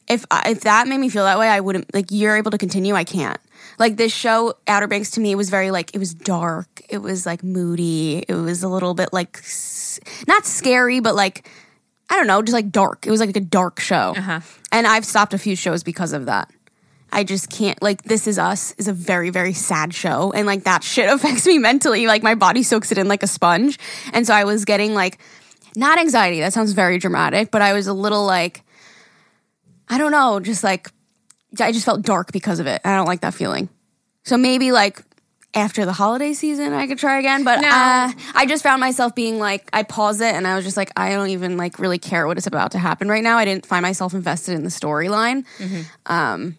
[0.09, 1.93] if if that made me feel that way, I wouldn't.
[1.93, 3.39] Like you're able to continue, I can't.
[3.77, 6.81] Like this show, Outer Banks, to me was very like it was dark.
[6.89, 8.25] It was like moody.
[8.27, 11.47] It was a little bit like s- not scary, but like
[12.09, 13.05] I don't know, just like dark.
[13.07, 14.39] It was like a dark show, Uh-huh.
[14.71, 16.49] and I've stopped a few shows because of that.
[17.11, 20.63] I just can't like This Is Us is a very very sad show and like
[20.65, 23.79] that shit affects me mentally like my body soaks it in like a sponge
[24.13, 25.17] and so I was getting like
[25.75, 28.61] not anxiety that sounds very dramatic but I was a little like
[29.89, 30.91] I don't know just like
[31.59, 33.69] I just felt dark because of it I don't like that feeling
[34.23, 35.01] so maybe like
[35.55, 37.67] after the holiday season I could try again but No.
[37.69, 40.91] uh, I just found myself being like I paused it and I was just like
[40.95, 43.65] I don't even like really care what is about to happen right now I didn't
[43.65, 45.45] find myself invested in the storyline
[46.05, 46.57] Um,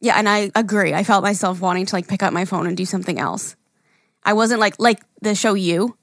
[0.00, 0.92] yeah, and I agree.
[0.92, 3.56] I felt myself wanting to like pick up my phone and do something else.
[4.22, 5.96] I wasn't like like the show you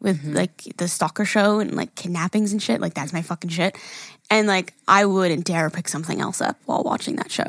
[0.00, 2.80] with like the stalker show and like kidnappings and shit.
[2.80, 3.76] Like that's my fucking shit.
[4.34, 7.46] And like I wouldn't dare pick something else up while watching that show.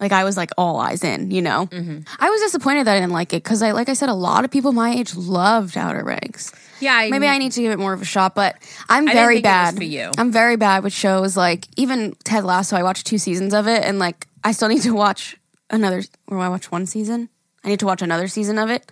[0.00, 1.68] Like I was like all eyes in, you know.
[1.72, 4.44] I was disappointed that I didn't like it because I like I said, a lot
[4.44, 6.52] of people my age loved Outer Banks.
[6.80, 8.56] yeah, I, Maybe I need to give it more of a shot, but
[8.88, 9.76] I'm very think it was bad.
[9.76, 10.10] for you.
[10.18, 12.76] I'm very bad with shows like even Ted Lasso.
[12.76, 15.36] I watched two seasons of it, and like I still need to watch
[15.70, 16.02] another.
[16.28, 17.28] Or I watch one season.
[17.64, 18.90] I need to watch another season of it,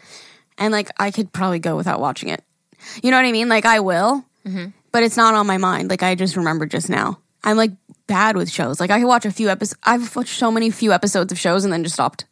[0.58, 2.42] and like I could probably go without watching it.
[3.02, 3.48] You know what I mean?
[3.48, 4.66] Like I will, Mm-hmm.
[4.94, 5.90] But it's not on my mind.
[5.90, 7.18] Like I just remembered just now.
[7.42, 7.72] I'm like
[8.06, 8.78] bad with shows.
[8.78, 9.78] Like I could watch a few episodes.
[9.82, 12.26] I've watched so many few episodes of shows and then just stopped.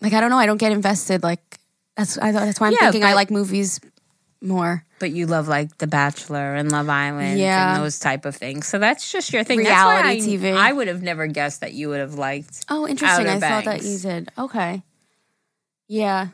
[0.00, 0.38] Like I don't know.
[0.38, 1.22] I don't get invested.
[1.24, 1.58] Like
[1.96, 3.80] that's I, that's why I'm Yeah, thinking I like movies
[4.40, 4.84] more.
[5.00, 7.74] but you love like The Bachelor and Love Island Yeah.
[7.74, 8.66] and those type of things.
[8.68, 9.58] So that's just your thing.
[9.58, 10.56] Reality that's why TV.
[10.56, 12.64] I, I would have never guessed that you would have liked.
[12.70, 13.26] Oh, interesting.
[13.26, 14.30] Outer I thought that you did.
[14.38, 14.82] Okay.
[15.88, 16.28] Yeah.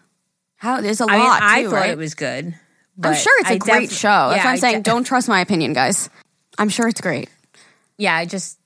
[0.57, 1.13] How there's a lot.
[1.13, 1.91] mean, I too, thought right?
[1.91, 2.55] it was good.
[3.03, 4.09] I'm sure it's a I great def- show.
[4.09, 4.77] That's yeah, what I'm I saying.
[4.83, 6.11] de- Don't trust my opinion, guys.
[6.59, 7.29] I'm sure it's great.
[7.97, 8.59] Yeah, I just.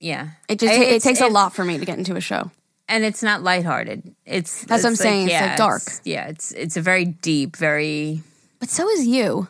[0.00, 2.50] Yeah, It just it, It's- takes a lot for me to get into a show.
[2.88, 4.14] and it's not lighthearted.
[4.26, 5.28] It's That's what I'm saying.
[5.28, 5.82] It's, like, dark.
[5.82, 8.22] it's- yeah, it's it's a very deep, very
[8.58, 9.48] But so is you.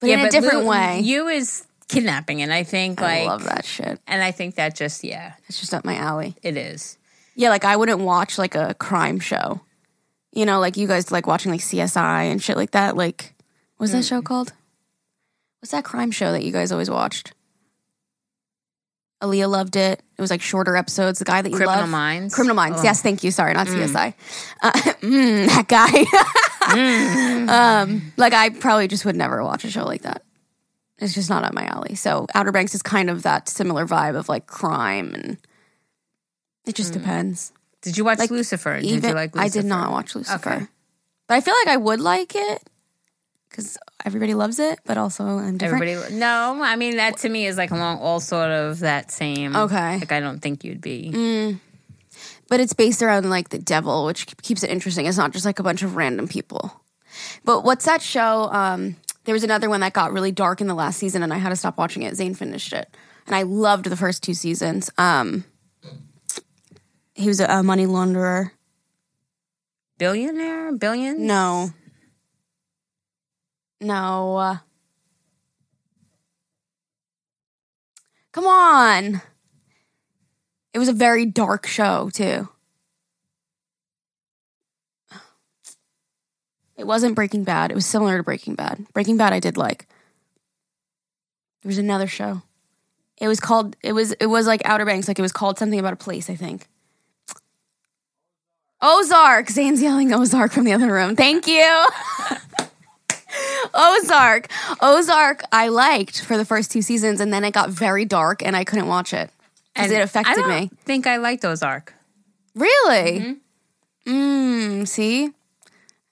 [0.00, 1.00] But yeah, in a different Lou- way.
[1.00, 3.98] You is kidnapping, and I think like I love that shit.
[4.06, 6.36] and I think that just yeah, It's just up my alley.
[6.42, 6.98] it is.
[7.34, 9.60] Yeah, like I wouldn't watch like a crime show.
[10.32, 12.96] You know, like you guys like watching like CSI and shit like that.
[12.96, 13.34] Like,
[13.76, 14.52] what's that show called?
[15.60, 17.34] What's that crime show that you guys always watched?
[19.22, 20.02] Aaliyah loved it.
[20.18, 21.20] It was like shorter episodes.
[21.20, 22.34] The guy that you Criminal love, Minds.
[22.34, 22.80] Criminal Minds.
[22.80, 22.82] Oh.
[22.82, 23.30] Yes, thank you.
[23.30, 24.14] Sorry, not CSI.
[24.60, 25.86] Uh, mm, that guy.
[27.82, 30.24] um, like I probably just would never watch a show like that.
[30.98, 31.94] It's just not up my alley.
[31.94, 35.38] So Outer Banks is kind of that similar vibe of like crime and
[36.64, 37.52] it just depends.
[37.82, 38.80] Did you watch Like, Lucifer?
[38.80, 39.44] Did Even you like Lucifer?
[39.44, 40.50] I did not watch Lucifer.
[40.52, 40.66] Okay.
[41.28, 42.62] But I feel like I would like it
[43.48, 45.82] because everybody loves it, but also I'm different.
[45.84, 49.54] Everybody, no, I mean that to me is like along all sort of that same.
[49.54, 49.98] Okay.
[49.98, 51.58] like I don't think you'd be.
[52.48, 55.06] but it's based around like the devil, which keeps it interesting.
[55.06, 56.82] It's not just like a bunch of random people.
[57.44, 58.48] But what's that show?
[58.52, 61.38] Um, there was another one that got really dark in the last season, and I
[61.38, 62.14] had to stop watching it.
[62.14, 62.88] Zane finished it,
[63.26, 64.90] and I loved the first two seasons.
[64.98, 65.44] Um,
[67.14, 68.50] he was a, money launderer.
[69.98, 71.26] Billionaire, billion.
[71.26, 71.70] No,
[73.80, 74.36] no.
[74.36, 74.56] uh,
[78.32, 79.20] Come on.
[80.72, 82.48] It was a very dark show too.
[86.76, 87.70] It wasn't Breaking Bad.
[87.70, 88.86] It was similar to Breaking Bad.
[88.94, 89.86] Breaking Bad I did like.
[91.62, 92.42] There was another show.
[93.18, 95.78] It was called it was it was like Outer Banks, like it was called something
[95.78, 96.66] about a place, I think.
[98.82, 99.48] Ozark.
[99.48, 101.16] Zane's yelling Ozark from the other room.
[101.16, 101.86] Thank you.
[103.74, 104.50] Ozark.
[104.80, 108.56] Ozark I liked for the first two seasons and then it got very dark and
[108.56, 109.30] I couldn't watch it.
[109.74, 110.70] Because it affected I don't me.
[110.84, 111.94] Think I liked Ozark.
[112.54, 113.38] Really?
[114.06, 115.30] Mm, see?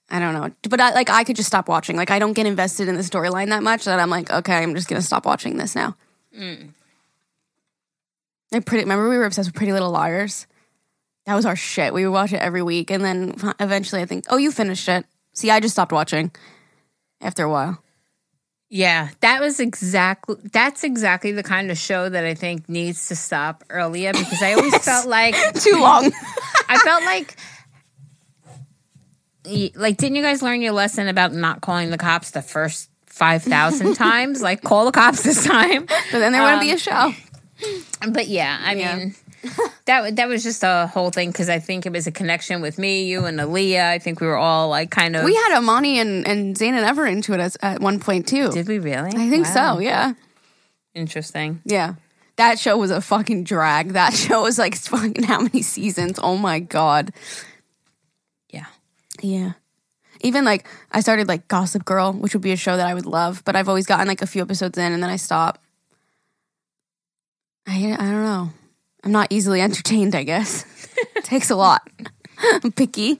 [0.09, 0.49] I don't know.
[0.67, 1.95] But I like I could just stop watching.
[1.95, 4.73] Like I don't get invested in the storyline that much that I'm like, okay, I'm
[4.75, 5.95] just gonna stop watching this now.
[8.53, 10.47] I pretty remember we were obsessed with Pretty Little Liars.
[11.25, 11.93] That was our shit.
[11.93, 15.05] We would watch it every week, and then eventually, I think, oh, you finished it.
[15.33, 16.31] See, I just stopped watching
[17.21, 17.81] after a while.
[18.73, 23.15] Yeah, that was exactly that's exactly the kind of show that I think needs to
[23.17, 26.09] stop earlier because I always felt like Too long.
[26.69, 27.35] I felt like
[29.75, 33.93] like didn't you guys learn your lesson about not calling the cops the first 5000
[33.95, 37.13] times like call the cops this time but then there wouldn't be um, a show.
[38.11, 38.95] but yeah i Yeah.
[38.97, 39.15] mean
[39.85, 42.77] that that was just a whole thing because i think it was a connection with
[42.77, 43.89] me you and Aaliyah.
[43.89, 46.85] i think we were all like kind of We had Amani and and Zane and
[46.85, 48.49] Ever into it as, at one point too.
[48.51, 49.75] did we really I think Wow.
[49.75, 49.79] so.
[49.79, 50.13] Yeah.
[50.93, 51.95] interesting Yeah.
[52.37, 53.93] That show was a fucking drag.
[53.93, 56.19] That show was like fucking how many seasons?
[56.21, 57.11] Oh my god.
[58.49, 58.65] yeah
[59.21, 59.53] Yeah.
[60.23, 63.07] Even like I started like Gossip Girl, which would be a show that I would
[63.07, 65.57] love, but I've always gotten like a few episodes in and then I stop.
[67.67, 68.49] I I don't know.
[69.03, 70.65] I'm not easily entertained, I guess.
[71.23, 71.81] Takes a lot.
[72.63, 73.19] I'm picky.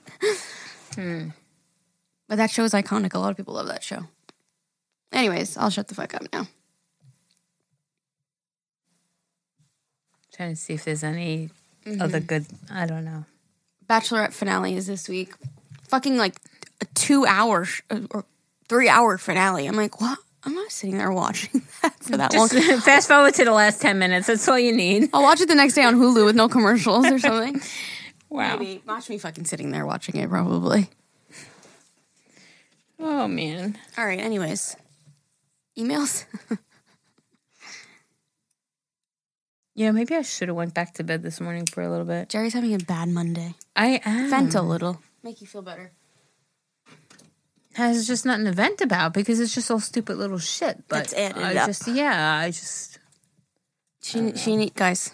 [0.95, 3.13] But that show is iconic.
[3.13, 4.05] A lot of people love that show.
[5.11, 6.47] Anyways, I'll shut the fuck up now.
[10.33, 11.49] trying to see if there's any
[11.83, 11.99] Mm-hmm.
[11.99, 13.25] other good i don't know
[13.89, 15.33] Bachelorette finale is this week.
[15.89, 16.35] Fucking like
[16.79, 17.81] a two hour sh-
[18.13, 18.23] or
[18.69, 19.65] three hour finale.
[19.67, 20.19] I'm like, what?
[20.43, 22.47] I'm not sitting there watching that for that long.
[22.81, 25.55] fast forward to the last 10 minutes that's all you need I'll watch it the
[25.55, 27.61] next day on Hulu with no commercials or something.
[28.29, 30.89] wow Maybe watch me fucking sitting there watching it probably.
[32.99, 34.19] oh man All right.
[34.19, 34.75] Anyways,
[35.77, 36.25] emails.
[39.73, 42.27] Yeah, maybe I should have went back to bed this morning for a little bit.
[42.29, 43.55] Jerry's having a bad Monday.
[43.75, 44.29] I am.
[44.29, 45.01] Vent a little.
[45.23, 45.91] Make you feel better.
[47.75, 50.83] Has just nothing to vent about because it's just all stupid little shit.
[50.89, 51.67] But That's added I up.
[51.67, 52.99] just yeah, I just
[54.01, 55.13] She she need guys.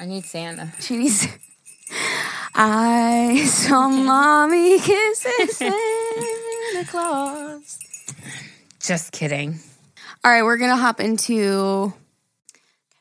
[0.00, 0.72] I need Santa.
[0.80, 1.26] She needs.
[2.54, 7.78] I saw mommy kissing Santa Claus.
[8.80, 9.60] Just kidding.
[10.24, 11.92] All right, we're gonna hop into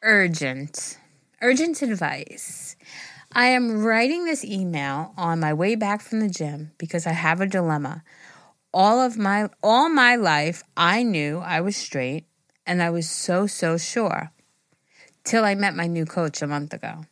[0.04, 0.98] Urgent.
[1.42, 2.67] Urgent advice.
[3.38, 7.40] I am writing this email on my way back from the gym because I have
[7.40, 8.04] a dilemma.
[8.74, 12.26] All of my all my life I knew I was straight
[12.66, 14.32] and I was so so sure
[15.24, 17.06] till I met my new coach a month ago.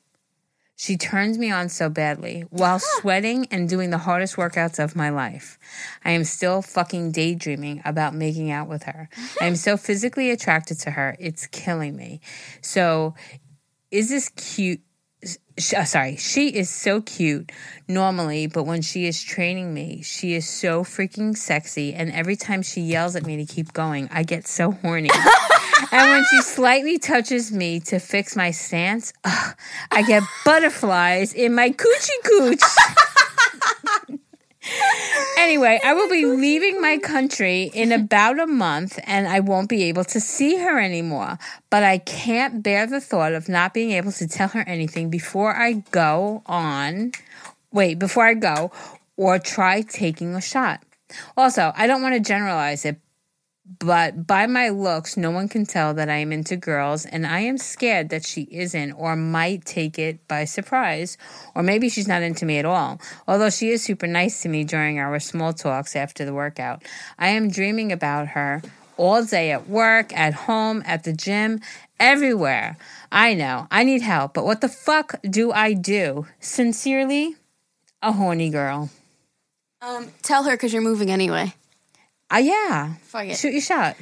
[0.76, 5.12] She turns me on so badly while sweating and doing the hardest workouts of my
[5.12, 5.60] life.
[6.04, 9.10] I am still fucking daydreaming about making out with her.
[9.40, 12.20] I am so physically attracted to her, it's killing me.
[12.62, 13.14] So,
[13.92, 14.82] is this cute?
[15.76, 17.52] Uh, sorry, she is so cute
[17.88, 21.94] normally, but when she is training me, she is so freaking sexy.
[21.94, 25.10] And every time she yells at me to keep going, I get so horny.
[25.92, 31.70] and when she slightly touches me to fix my stance, I get butterflies in my
[31.70, 32.62] coochie cooch.
[35.38, 39.84] Anyway, I will be leaving my country in about a month and I won't be
[39.84, 41.38] able to see her anymore.
[41.70, 45.56] But I can't bear the thought of not being able to tell her anything before
[45.56, 47.12] I go on.
[47.72, 48.72] Wait, before I go
[49.18, 50.82] or try taking a shot.
[51.38, 53.00] Also, I don't want to generalize it,
[53.80, 57.40] but by my looks, no one can tell that I am into girls, and I
[57.40, 61.18] am scared that she isn't or might take it by surprise,
[61.56, 63.00] or maybe she's not into me at all.
[63.28, 66.84] Although she is super nice to me during our small talks after the workout,
[67.18, 68.62] I am dreaming about her
[68.98, 71.60] all day at work, at home, at the gym,
[72.00, 72.78] everywhere.
[73.12, 76.28] I know, I need help, but what the fuck do I do?
[76.40, 77.36] Sincerely,
[78.02, 78.92] a horny girl.
[79.82, 81.54] Um, tell her because you're moving anyway.
[82.30, 82.94] Ah, yeah.
[83.04, 83.38] Fuck it.
[83.38, 83.96] Shoot your shot.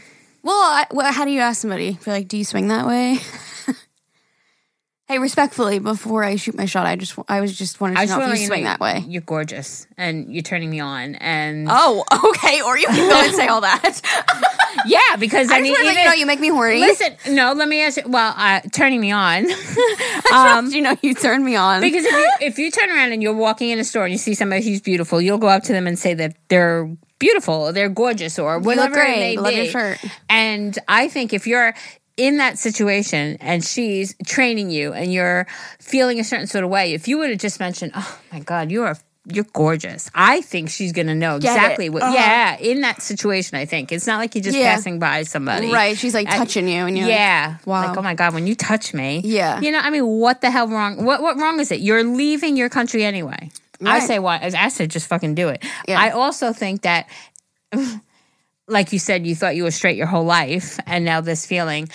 [0.44, 1.98] Well, I, well, how do you ask somebody?
[2.04, 3.18] Be like, do you swing that way?
[5.08, 8.06] hey, respectfully, before I shoot my shot, I just I was just wanted to I
[8.06, 9.04] know if you swing that way.
[9.08, 12.62] You're gorgeous, and you're turning me on, and Oh, okay.
[12.62, 14.02] Or you can go and say all that.
[14.86, 16.80] yeah, because I, I mean, want to let even, you know you make me horny.
[16.80, 18.04] listen, no, let me ask you.
[18.10, 19.46] Well, uh, turning me on,
[20.34, 21.80] um, you know you turn me on.
[21.80, 24.18] because if you if you turn around and you're walking in a store and you
[24.18, 26.90] see somebody who's beautiful, you'll go up to them and say that they're
[27.24, 29.16] beautiful, they're gorgeous, or whatever great.
[29.16, 29.56] it may Love be.
[29.62, 29.98] your shirt.
[30.30, 31.74] And I think if you're
[32.18, 35.48] in that situation and she's training you and you're
[35.80, 38.72] feeling a certain sort of way, if you would have just mentioned, "Oh my God,
[38.72, 40.12] you are." You're gorgeous.
[40.14, 41.56] I think she's gonna know Get it.
[41.56, 42.04] exactly what.
[42.04, 42.14] Uh-huh.
[42.14, 44.76] Yeah, in that situation, I think it's not like you're just Yeah.
[44.76, 45.98] passing by somebody, right?
[45.98, 47.56] She's like I- touching you, and you're yeah.
[47.56, 47.88] like, wow.
[47.88, 49.22] Like, oh my God, when you touch me.
[49.24, 49.62] Yeah.
[49.62, 51.06] You know, I mean, what the hell wrong?
[51.06, 51.80] What what wrong is it?
[51.80, 53.50] You're leaving your country anyway.
[53.82, 54.04] I Right.
[54.04, 55.64] say why I said just fucking do it.
[55.88, 56.00] Yeah.
[56.00, 57.08] I also think that
[58.68, 61.90] like you said, you thought you were straight your whole life and now this feeling.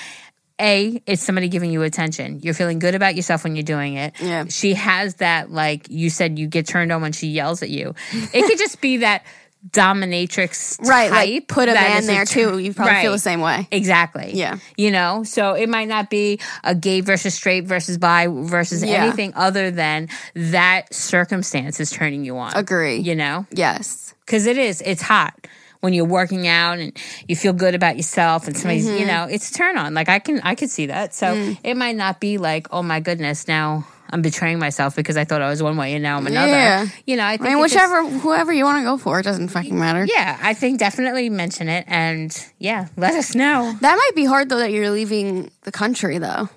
[0.60, 2.40] A, it's somebody giving you attention.
[2.42, 4.14] You're feeling good about yourself when you're doing it.
[4.20, 4.46] Yeah.
[4.48, 7.94] She has that, like you said, you get turned on when she yells at you.
[8.12, 9.24] It could just be that
[9.70, 11.10] dominatrix right.
[11.10, 12.58] Like put a man there a- too.
[12.58, 13.66] You probably feel the same way.
[13.70, 14.32] Exactly.
[14.34, 14.58] Yeah.
[14.76, 19.02] You know, so it might not be a gay versus straight versus bi versus Yeah.
[19.04, 22.52] anything other than that circumstance is turning you on.
[22.54, 22.96] Agree.
[22.98, 24.14] You know, Yes.
[24.24, 25.34] because it is, it's hot
[25.80, 26.96] when you're working out and
[27.28, 28.98] you feel good about yourself and somebody's, Mm-hmm.
[28.98, 29.94] you know, it's a turn on.
[29.94, 31.14] Like I can, I could see that.
[31.14, 31.58] So Mm.
[31.62, 35.42] it might not be like, oh my goodness, now I'm betraying myself because I thought
[35.42, 36.48] I was one way and now I'm another.
[36.50, 36.86] Yeah.
[37.06, 39.20] You know, I I think mean, it just- whichever, whoever you want to go for,
[39.20, 40.04] it doesn't fucking matter.
[40.06, 43.74] yeah, I think definitely mention it and yeah, let us know.
[43.80, 46.48] That might be hard though that you're leaving the country though.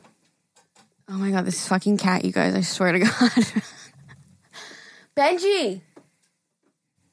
[1.10, 2.56] Oh my god, this fucking cat, you guys!
[2.56, 3.12] I swear to God,
[5.18, 5.82] Benji,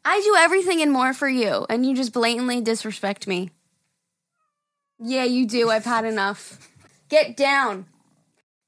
[0.04, 3.50] I do everything and more for you, and you just blatantly disrespect me.
[5.00, 5.70] Yeah, you do.
[5.70, 6.70] I've had enough.
[7.08, 7.86] Get down.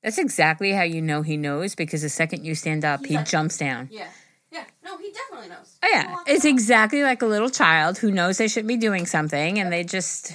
[0.02, 3.58] That's exactly how you know he knows because the second you stand up, he jumps
[3.58, 3.88] down.
[3.92, 4.08] Yeah,
[4.50, 4.64] yeah.
[4.84, 5.76] No, he definitely knows.
[5.82, 9.58] Oh yeah, it's exactly like a little child who knows they shouldn't be doing something
[9.58, 10.32] and they just.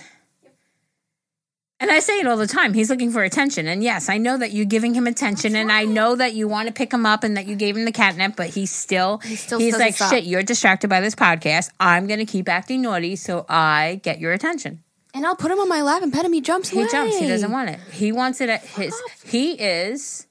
[1.78, 2.74] And I say it all the time.
[2.74, 5.84] He's looking for attention, and yes, I know that you're giving him attention, and I
[5.84, 8.38] know that you want to pick him up and that you gave him the catnip,
[8.38, 10.24] but he's still he still he's like shit.
[10.24, 11.72] You're distracted by this podcast.
[11.80, 14.84] I'm gonna keep acting naughty so I get your attention.
[15.16, 16.34] And I'll put him on my lap and pet him.
[16.34, 16.90] He jumps He away.
[16.92, 17.18] jumps.
[17.18, 17.80] He doesn't want it.
[17.92, 18.94] He wants it at his.
[19.24, 20.28] He is.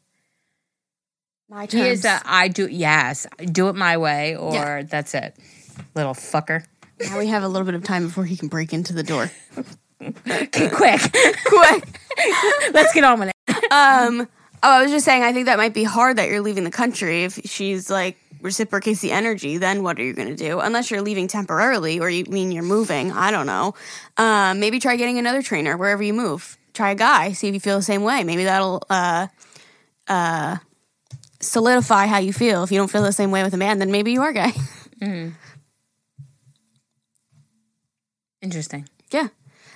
[1.49, 1.81] my turn.
[1.81, 2.69] He is that I do.
[2.69, 4.83] Yes, do it my way, or Yeah.
[4.83, 5.35] that's it,
[5.95, 6.65] little fucker.
[7.01, 9.31] now we have a little bit of time before he can break into the door.
[10.03, 11.01] Okay, quick.
[11.47, 12.01] Quick.
[12.75, 13.73] Let's get on with it.
[13.73, 14.29] Um.
[14.63, 15.23] Oh, I was just saying.
[15.23, 17.25] I think that might be hard that you're leaving the country.
[17.25, 20.61] If she's like reciprocates the energy, then what are you going to do?
[20.61, 23.11] Unless you're leaving temporarily, or you mean you're moving.
[23.11, 23.75] I don't know.
[24.17, 24.61] Um.
[24.61, 26.57] Maybe try getting another trainer wherever you move.
[26.75, 27.33] Try a guy.
[27.33, 28.23] See if you feel the same way.
[28.23, 29.27] Maybe that'll uh
[30.07, 30.59] uh
[31.41, 32.63] solidify how you feel.
[32.63, 34.53] If you don't feel the same way with a man, then maybe you are gay.
[38.43, 38.89] Interesting.
[39.11, 39.29] yeah.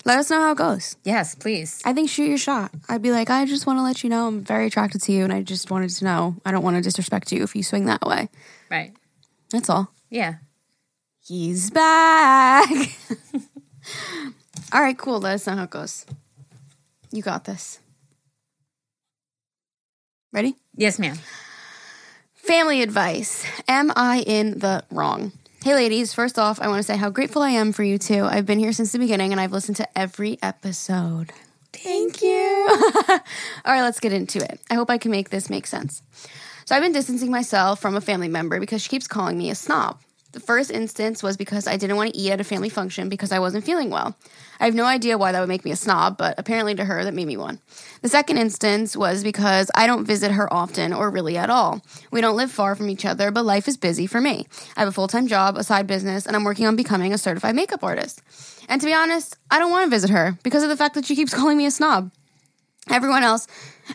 [0.05, 0.97] Let us know how it goes.
[1.05, 1.83] Yes, please.
[1.85, 2.71] I think shoot your shot.
[2.89, 5.25] I'd be like, I just want to let you know I'm very attracted to you,
[5.25, 6.37] and I just wanted to know.
[6.47, 8.29] I don't want to disrespect you if you swing that way.
[8.71, 8.93] Right.
[9.51, 9.93] That's all.
[10.11, 10.35] Yeah.
[11.27, 12.71] He's back.
[14.73, 15.21] all right, cool.
[15.21, 16.07] Let us know how it goes.
[17.11, 17.81] You got this.
[20.33, 20.55] Ready?
[20.75, 21.19] Yes, ma'am.
[22.35, 23.45] Family advice.
[23.66, 25.33] Am I in the wrong?
[25.62, 26.14] Hey, ladies.
[26.14, 28.25] First off, I want to say how grateful I am for you two.
[28.25, 31.33] I've been here since the beginning and I've listened to every episode.
[31.73, 32.66] Thank you.
[33.09, 33.19] All
[33.66, 34.61] right, let's get into it.
[34.71, 36.03] I hope I can make this make sense.
[36.69, 39.55] So, I've been distancing myself from a family member because she keeps calling me a
[39.55, 40.03] snob.
[40.33, 43.33] The first instance was because I didn't want to eat at a family function because
[43.33, 44.14] I wasn't feeling well.
[44.61, 47.05] I have no idea why that would make me a snob, but apparently to her,
[47.05, 47.59] that made me one.
[48.03, 51.81] The second instance was because I don't visit her often or really at all.
[52.11, 54.47] We don't live far from each other, but life is busy for me.
[54.77, 57.19] I have a full time job, a side business, and I'm working on becoming a
[57.19, 58.21] certified makeup artist.
[58.69, 61.07] And to be honest, I don't want to visit her because of the fact that
[61.07, 62.12] she keeps calling me a snob.
[62.91, 63.47] Everyone else,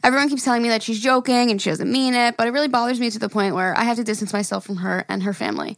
[0.03, 2.67] everyone keeps telling me that she's joking and she doesn't mean it, but it really
[2.67, 5.33] bothers me to the point where I have to distance myself from her and her
[5.33, 5.77] family.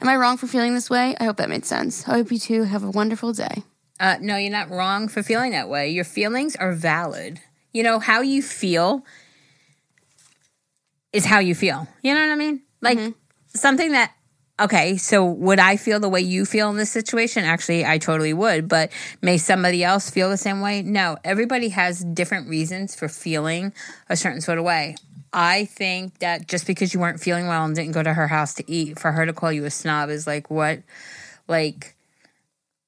[0.00, 1.16] Am I wrong for feeling this way?
[1.18, 2.06] I hope that made sense.
[2.06, 3.62] I hope you two have a wonderful day.
[3.98, 5.88] Uh, no, you're not wrong for feeling that way.
[5.88, 7.40] Your feelings are valid.
[7.72, 9.04] You know, how you feel
[11.12, 11.88] is how you feel.
[12.02, 12.62] You know what I mean?
[12.82, 12.98] Like
[13.48, 14.12] something that,
[14.58, 17.44] okay, so would I feel the way you feel in this situation?
[17.44, 18.68] Actually, I totally would.
[18.68, 18.90] But
[19.22, 20.82] may somebody else feel the same way?
[20.82, 23.72] No, everybody has different reasons for feeling
[24.08, 24.96] a certain sort of way.
[25.32, 28.54] I think that just because you weren't feeling well and didn't go to her house
[28.54, 30.80] to eat, for her to call you a snob is like, what?
[31.46, 31.94] Like,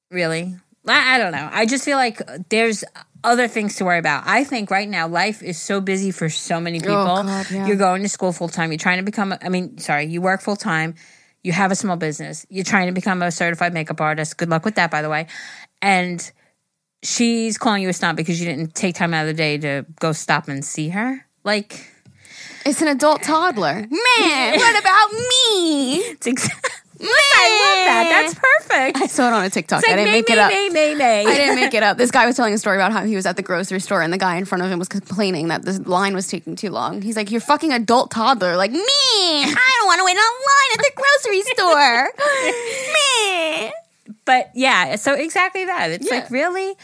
[0.09, 0.55] really?
[0.87, 1.47] I, I don't know.
[1.51, 2.83] I just feel like there's
[3.23, 4.23] other things to worry about.
[4.25, 6.93] I think right now life is so busy for so many oh, people.
[7.03, 7.67] God, yeah.
[7.67, 8.71] You're going to school full time.
[8.71, 9.35] You're trying to become.
[9.41, 10.95] I mean, sorry, you work full time.
[11.43, 12.45] You have a small business.
[12.49, 14.37] You're trying to become a certified makeup artist.
[14.37, 15.27] Good luck with that, by the way.
[15.81, 16.29] And
[17.01, 19.85] she's calling you a snob because you didn't take time out of the day to
[19.99, 21.25] go stop and see her.
[21.45, 21.89] Like,
[22.65, 23.73] It's an adult toddler.
[23.89, 23.89] Man,
[24.59, 25.95] what about me?
[25.97, 26.49] it's ex-
[27.01, 28.07] I love that.
[28.09, 28.97] That's perfect.
[28.97, 29.83] I saw it on a TikTok.
[29.83, 30.51] Like, I didn't may, make may, it up.
[30.97, 31.25] may.
[31.27, 31.97] I didn't make it up.
[31.97, 34.11] This guy was telling a story about how he was at the grocery store and
[34.11, 37.01] the guy in front of him was complaining that the line was taking too long.
[37.01, 40.71] He's like, "You're fucking adult toddler." Like me, I don't want to wait on line
[40.73, 42.09] at the grocery store.
[43.69, 43.71] me.
[44.25, 45.91] but yeah, so exactly that.
[45.91, 46.19] It's Yeah.
[46.19, 46.75] like really,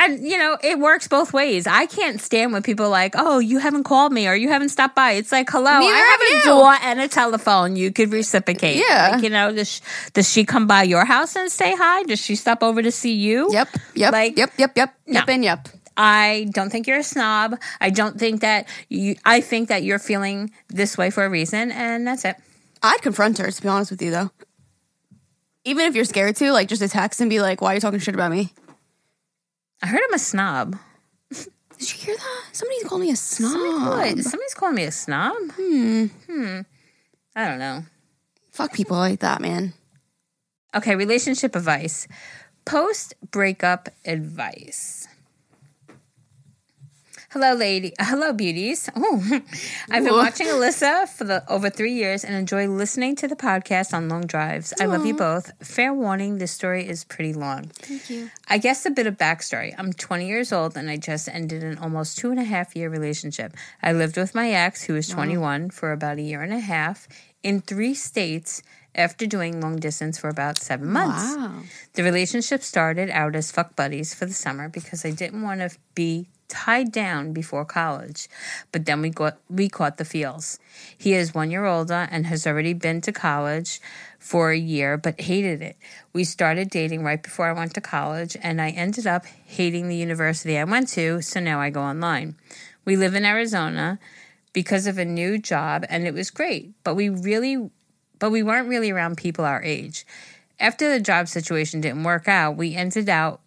[0.00, 1.66] and you know, it works both ways.
[1.66, 4.70] I can't stand when people are like, "Oh, you haven't called me or you haven't
[4.70, 7.76] stopped by." It's like, "Hello, Neither I have a door and a telephone.
[7.76, 9.10] You could reciprocate." Yeah.
[9.12, 9.80] like, you know, does
[10.14, 12.02] does she come by your house and say hi?
[12.04, 13.52] Does she stop over to see you?
[13.52, 13.68] Yep.
[13.94, 14.12] Yep.
[14.12, 14.52] Like- yep.
[14.56, 14.72] Yep.
[14.76, 14.94] Yep.
[15.06, 15.20] No.
[15.20, 15.28] Yep.
[15.28, 15.68] And yep.
[15.96, 17.60] I don't think you're a snob.
[17.80, 19.16] I don't think that you.
[19.24, 22.36] I think that you're feeling this way for a reason, and that's it.
[22.82, 24.30] I'd confront her to be honest with you, though.
[25.66, 27.80] Even if you're scared to, like, just a text and be like, "Why are you
[27.80, 28.54] talking shit about me?"
[29.82, 30.78] I heard I'm a snob.
[31.30, 32.44] Did you hear that?
[32.52, 33.88] Somebody called me a snob.
[33.88, 34.18] What?
[34.18, 35.34] Somebody's calling me a snob.
[35.52, 36.06] Hmm.
[36.28, 36.60] Hmm.
[37.34, 37.84] I don't know.
[38.52, 39.72] Fuck people like that, man.
[40.74, 42.06] Okay, relationship advice.
[42.66, 44.99] Post breakup advice.
[47.32, 47.92] Hello, lady.
[48.00, 48.90] Hello, beauties.
[48.96, 49.22] Oh,
[49.88, 53.94] I've been watching Alyssa for the over three years and enjoy listening to the podcast
[53.94, 54.74] on long drives.
[54.80, 55.52] I love you both.
[55.64, 57.66] Fair warning: this story is pretty long.
[57.66, 58.30] Thank you.
[58.48, 59.76] I guess a bit of backstory.
[59.78, 62.90] I'm 20 years old and I just ended an almost two and a half year
[62.90, 63.56] relationship.
[63.80, 67.06] I lived with my ex, who was 21, for about a year and a half
[67.44, 68.60] in three states
[68.92, 71.36] after doing long distance for about seven months.
[71.36, 71.62] Wow.
[71.92, 75.70] The relationship started out as fuck buddies for the summer because I didn't want to
[75.94, 78.28] be tied down before college.
[78.72, 80.58] But then we got we caught the feels.
[80.98, 83.80] He is one year older and has already been to college
[84.18, 85.76] for a year but hated it.
[86.12, 89.96] We started dating right before I went to college and I ended up hating the
[89.96, 92.34] university I went to, so now I go online.
[92.84, 93.98] We live in Arizona
[94.52, 97.70] because of a new job and it was great, but we really
[98.18, 100.04] but we weren't really around people our age.
[100.58, 103.40] After the job situation didn't work out, we ended out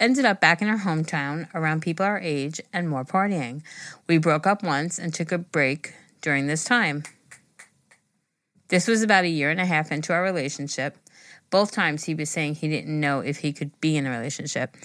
[0.00, 3.62] ended up back in our hometown around people our age and more partying.
[4.06, 7.04] We broke up once and took a break during this time.
[8.68, 10.96] This was about a year and a half into our relationship.
[11.50, 14.76] Both times he was saying he didn't know if he could be in a relationship.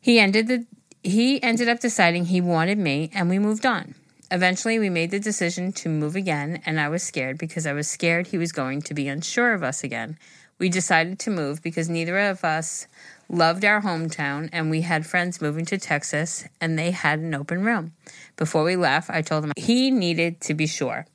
[0.00, 0.66] He ended the
[1.02, 3.94] he ended up deciding he wanted me and we moved on.
[4.30, 7.88] Eventually we made the decision to move again and I was scared because I was
[7.88, 10.18] scared he was going to be unsure of us again.
[10.58, 12.86] We decided to move because neither of us
[13.30, 17.64] loved our hometown and we had friends moving to Texas and they had an open
[17.64, 17.92] room.
[18.36, 21.06] Before we left, I told him he needed to be sure.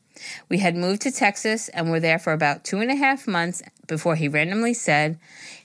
[0.47, 3.61] We had moved to Texas and were there for about two and a half months
[3.85, 5.19] before he randomly said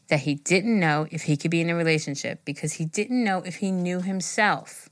[0.09, 3.43] that he didn't know if he could be in a relationship because he didn't know
[3.43, 4.89] if he knew himself.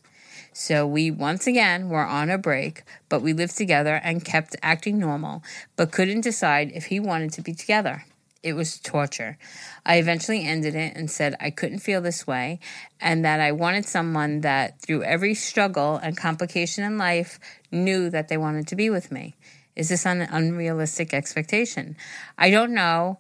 [0.53, 4.99] So we once again were on a break, but we lived together and kept acting
[4.99, 5.43] normal,
[5.75, 8.05] but couldn't decide if he wanted to be together.
[8.43, 9.37] It was torture.
[9.85, 12.61] I eventually ended it and said I couldn't feel this way
[13.01, 17.41] and that I wanted someone that, through every struggle and complication in life,
[17.73, 19.35] knew that they wanted to be with me.
[19.75, 21.97] Is this an unrealistic expectation?
[22.37, 23.19] I don't know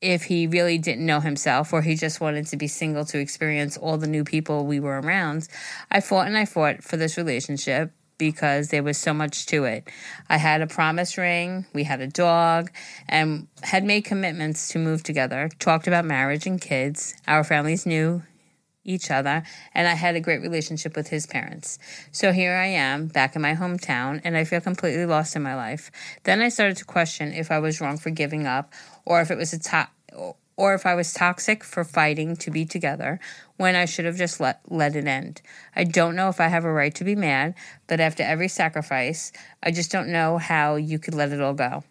[0.00, 3.76] if he really didn't know himself or he just wanted to be single to experience
[3.76, 5.48] all the new people we were around.
[5.90, 7.92] I fought and I fought for this relationship
[8.22, 9.88] because there was so much to it.
[10.28, 12.70] I had a promise ring, we had a dog,
[13.08, 17.14] and had made commitments to move together, talked about marriage and kids.
[17.26, 18.22] Our families knew
[18.84, 19.42] each other,
[19.74, 21.80] and I had a great relationship with his parents.
[22.12, 25.56] So here I am, back in my hometown, and I feel completely lost in my
[25.56, 25.90] life.
[26.22, 28.72] Then I started to question if I was wrong for giving up,
[29.04, 32.64] or if it was a to- or if I was toxic for fighting to be
[32.64, 33.18] together
[33.56, 35.42] when I should have just let let it end.
[35.74, 37.54] I don't know if I have a right to be mad,
[37.86, 39.32] but after every sacrifice,
[39.62, 41.84] I just don't know how you could let it all go.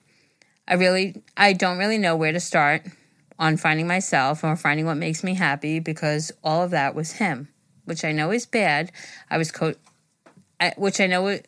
[0.68, 2.84] I really I don't really know where to start
[3.40, 7.48] on finding myself or finding what makes me happy because all of that was him,
[7.86, 8.92] which I know is bad.
[9.30, 9.74] I was co
[10.78, 11.40] which I know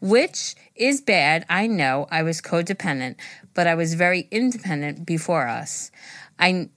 [0.00, 1.44] which is bad.
[1.48, 3.16] I know I was codependent,
[3.54, 5.90] but I was very independent before us.
[6.38, 6.68] I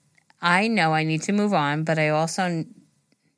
[0.42, 2.66] I know I need to move on, but I also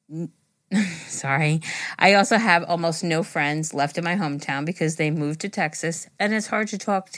[1.08, 1.62] sorry.
[2.00, 6.08] I also have almost no friends left in my hometown because they moved to Texas
[6.20, 7.10] and it's hard to talk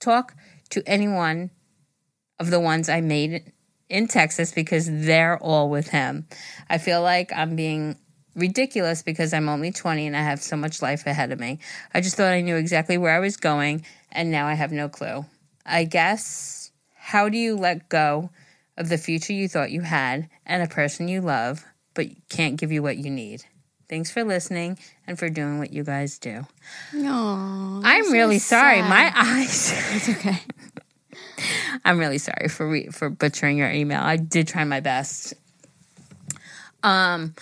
[0.00, 0.34] talk
[0.70, 1.50] to anyone
[2.38, 3.52] of the ones I made
[3.88, 6.26] in Texas because they're all with him.
[6.68, 7.96] I feel like I'm being
[8.34, 11.58] ridiculous because I'm only 20 and I have so much life ahead of me.
[11.94, 14.88] I just thought I knew exactly where I was going and now I have no
[14.88, 15.24] clue.
[15.64, 16.55] I guess
[17.06, 18.30] how do you let go
[18.76, 22.72] of the future you thought you had and a person you love but can't give
[22.72, 23.44] you what you need?
[23.88, 24.76] Thanks for listening
[25.06, 26.44] and for doing what you guys do.
[26.92, 28.80] No, I'm so really sorry.
[28.80, 28.90] sad.
[28.90, 29.72] My eyes.
[29.94, 30.38] It's okay.
[31.84, 34.00] I'm really sorry for re- for butchering your email.
[34.02, 35.34] I did try my best.
[36.82, 37.36] Um,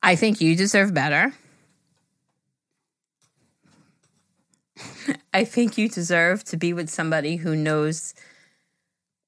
[0.00, 1.32] I think you deserve better.
[5.34, 8.14] I think you deserve to be with somebody who knows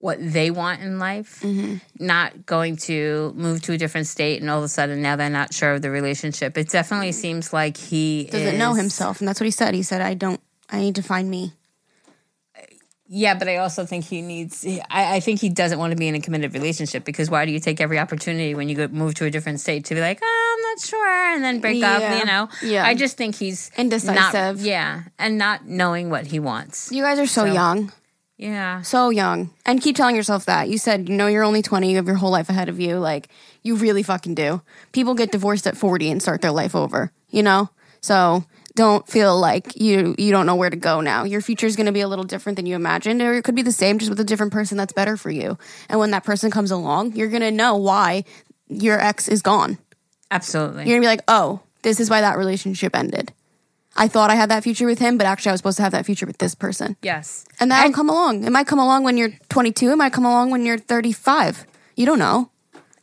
[0.02, 1.76] what they want in life, mm-hmm.
[2.04, 5.30] not going to move to a different state and all of a sudden now they're
[5.30, 6.58] not sure of the relationship.
[6.58, 7.20] It definitely mm-hmm.
[7.20, 9.74] seems like he Doesn't know himself, and that's what he said.
[9.74, 10.40] He said, "I don't.
[10.68, 11.52] I need to find me."
[13.06, 14.66] Yeah, but I also think he needs.
[14.90, 17.52] I, I think he doesn't want to be in a committed relationship because why do
[17.52, 20.18] you take every opportunity when you go move to a different state to be like,
[20.20, 22.18] oh, I'm not sure, and then break up?
[22.18, 22.48] You know.
[22.60, 22.84] Yeah.
[22.84, 24.56] I just think he's Indecisive.
[24.56, 26.90] Not, yeah, and not knowing what he wants.
[26.90, 27.92] You guys are so, So- young,
[28.42, 28.82] Yeah.
[28.82, 30.68] so young, and keep telling yourself that.
[30.68, 31.90] You said you know you're only 20.
[31.90, 32.98] You have your whole life ahead of you.
[32.98, 33.28] Like
[33.62, 34.62] you really fucking do.
[34.92, 37.12] People get divorced at 40 and start their life over.
[37.30, 37.70] You know,
[38.00, 41.24] so don't feel like you you don't know where to go now.
[41.24, 43.54] Your future is going to be a little different than you imagined, or it could
[43.54, 45.56] be the same, just with a different person that's better for you.
[45.88, 48.24] And when that person comes along, you're going to know why
[48.68, 49.78] your ex is gone.
[50.30, 50.84] Absolutely.
[50.84, 53.32] You're gonna be like, oh, this is why that relationship ended.
[53.96, 55.92] I thought I had that future with him, but actually I was supposed to have
[55.92, 56.96] that future with this person.
[57.02, 57.44] yes.
[57.60, 58.44] And that'll come along.
[58.44, 59.90] It might come along when you're 22.
[59.90, 61.66] It might come along when you're 35.
[61.96, 62.50] You don't know.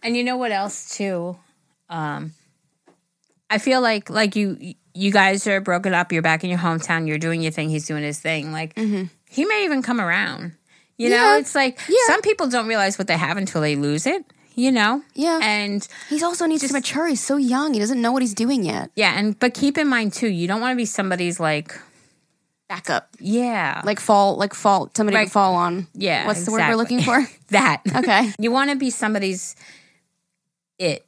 [0.01, 1.37] And you know what else too?
[1.89, 2.33] Um,
[3.49, 6.11] I feel like like you you guys are broken up.
[6.11, 7.07] You're back in your hometown.
[7.07, 7.69] You're doing your thing.
[7.69, 8.51] He's doing his thing.
[8.51, 10.53] Like he may even come around.
[10.97, 11.39] You know, Mm-hmm.
[11.41, 11.95] It's like Yeah.
[12.07, 14.25] some people don't realize what they have until they lose it.
[14.59, 15.01] You know.
[15.15, 15.39] Yeah.
[15.41, 17.07] And he's also needs to mature.
[17.07, 17.73] He's so young.
[17.73, 18.91] He doesn't know what he's doing yet.
[18.95, 21.79] yeah, and but keep in mind too, you don't want to be somebody's like
[22.67, 23.09] backup.
[23.19, 25.87] yeah Like fall, like fall, somebody to fall on.
[25.93, 26.27] yeah.
[26.27, 27.25] What's the word we're looking for?
[27.49, 27.81] that.
[27.95, 28.33] Okay.
[28.39, 29.55] You want to be somebody's
[30.77, 31.05] it.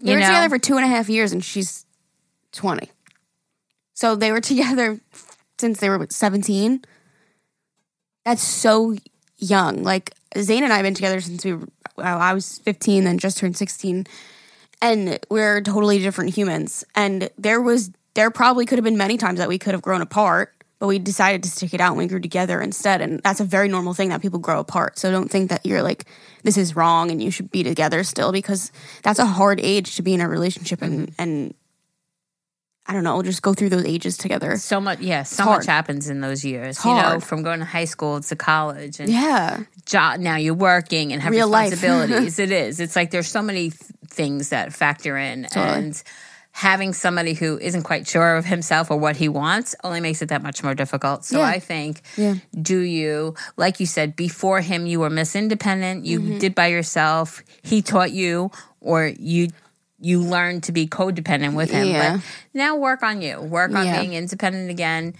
[0.00, 0.26] They You were know?
[0.26, 1.86] together for two and a half years and she's
[2.52, 2.90] 20.
[3.94, 5.00] So they were together
[5.58, 6.84] since they were 17.
[8.24, 8.94] That's so
[9.38, 9.82] young.
[9.82, 11.58] Like Zane and I have been together since we
[11.96, 14.06] well, I was 15, then just turned 16.
[14.82, 16.84] And we're totally different humans.
[16.94, 20.02] And there was, there probably could have been many times that we could have grown
[20.02, 23.00] apart, but we decided to stick it out and we grew together instead.
[23.00, 24.98] And that's a very normal thing that people grow apart.
[24.98, 26.04] So don't think that you're like,
[26.42, 28.70] this is wrong and you should be together still because
[29.02, 31.54] that's a hard age to be in a relationship and, and
[32.88, 34.56] I don't know, we'll just go through those ages together.
[34.58, 35.58] so much yeah so hard.
[35.58, 39.10] much happens in those years you know from going to high school to college and
[39.10, 39.64] Yeah.
[39.86, 43.70] job now you're working and have Real responsibilities it is it's like there's so many
[43.70, 46.00] th- things that factor in and
[46.52, 50.28] having somebody who isn't quite sure of himself or what he wants only makes it
[50.30, 51.46] that much more difficult so Yeah.
[51.46, 52.34] i think Yeah.
[52.60, 56.38] do you like you said before him you were miss independent you Mm-hmm.
[56.38, 59.48] did by yourself he taught you or you
[60.00, 62.16] you learn to be codependent with him Yeah.
[62.16, 62.24] but
[62.54, 64.00] now work on you work on Yeah.
[64.00, 65.14] being independent again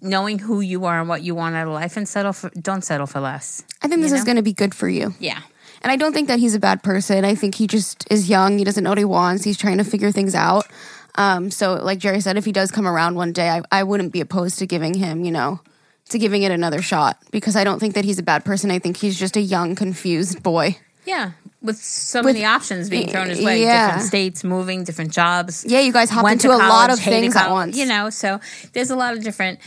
[0.00, 2.82] knowing who you are and what you want out of life and settle for don't
[2.84, 5.14] settle for less I think this You is going to be good for you.
[5.18, 5.40] yeah
[5.82, 7.24] And I don't think that he's a bad person.
[7.26, 8.56] I think he just is young.
[8.58, 9.44] He doesn't know what he wants.
[9.44, 10.64] He's trying to figure things out.
[11.16, 14.10] Um, so, like Jerry said, if he does come around one day, I, I wouldn't
[14.12, 15.60] be opposed to giving him, you know,
[16.08, 18.70] to giving it another shot because I don't think that he's a bad person.
[18.70, 20.78] I think he's just a young, confused boy.
[21.04, 21.32] Yeah,
[21.62, 23.86] with so With- many options being thrown his way, Yeah.
[23.88, 25.64] different states, moving, different jobs.
[25.66, 27.76] Yeah, you guys hopped went into to a lot of college, things at once.
[27.76, 28.40] You know, so
[28.72, 29.60] there's a lot of different.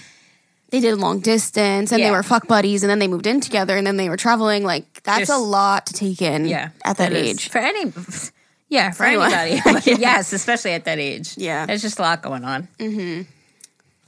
[0.69, 3.77] They did long distance and they were fuck buddies and then they moved in together
[3.77, 4.63] and then they were traveling.
[4.65, 7.27] Like that's a lot to take in Yeah, at that is.
[7.27, 7.49] age.
[7.49, 7.93] for any.
[8.67, 9.61] Yeah, for, anybody.
[9.63, 11.37] But Yes, especially at that age.
[11.37, 11.65] Yeah.
[11.65, 12.67] there's just a lot going on.
[12.79, 13.21] Mm-hmm.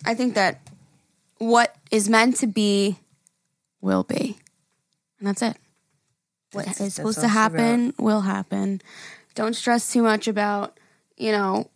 [0.06, 0.60] I think that
[1.38, 2.98] what is meant to be
[3.80, 4.38] will be.
[5.20, 5.56] And that's it.
[6.52, 8.82] What That's- is supposed to happen will happen.
[9.36, 10.80] Don't stress too much about,
[11.18, 11.70] you know,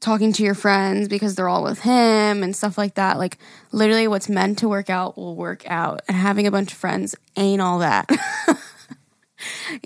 [0.00, 3.18] talking to your friends because they're all with him and stuff like that.
[3.18, 3.36] Like
[3.70, 6.00] literally what's meant to work out will work out.
[6.08, 8.10] And having a bunch of friends ain't all that.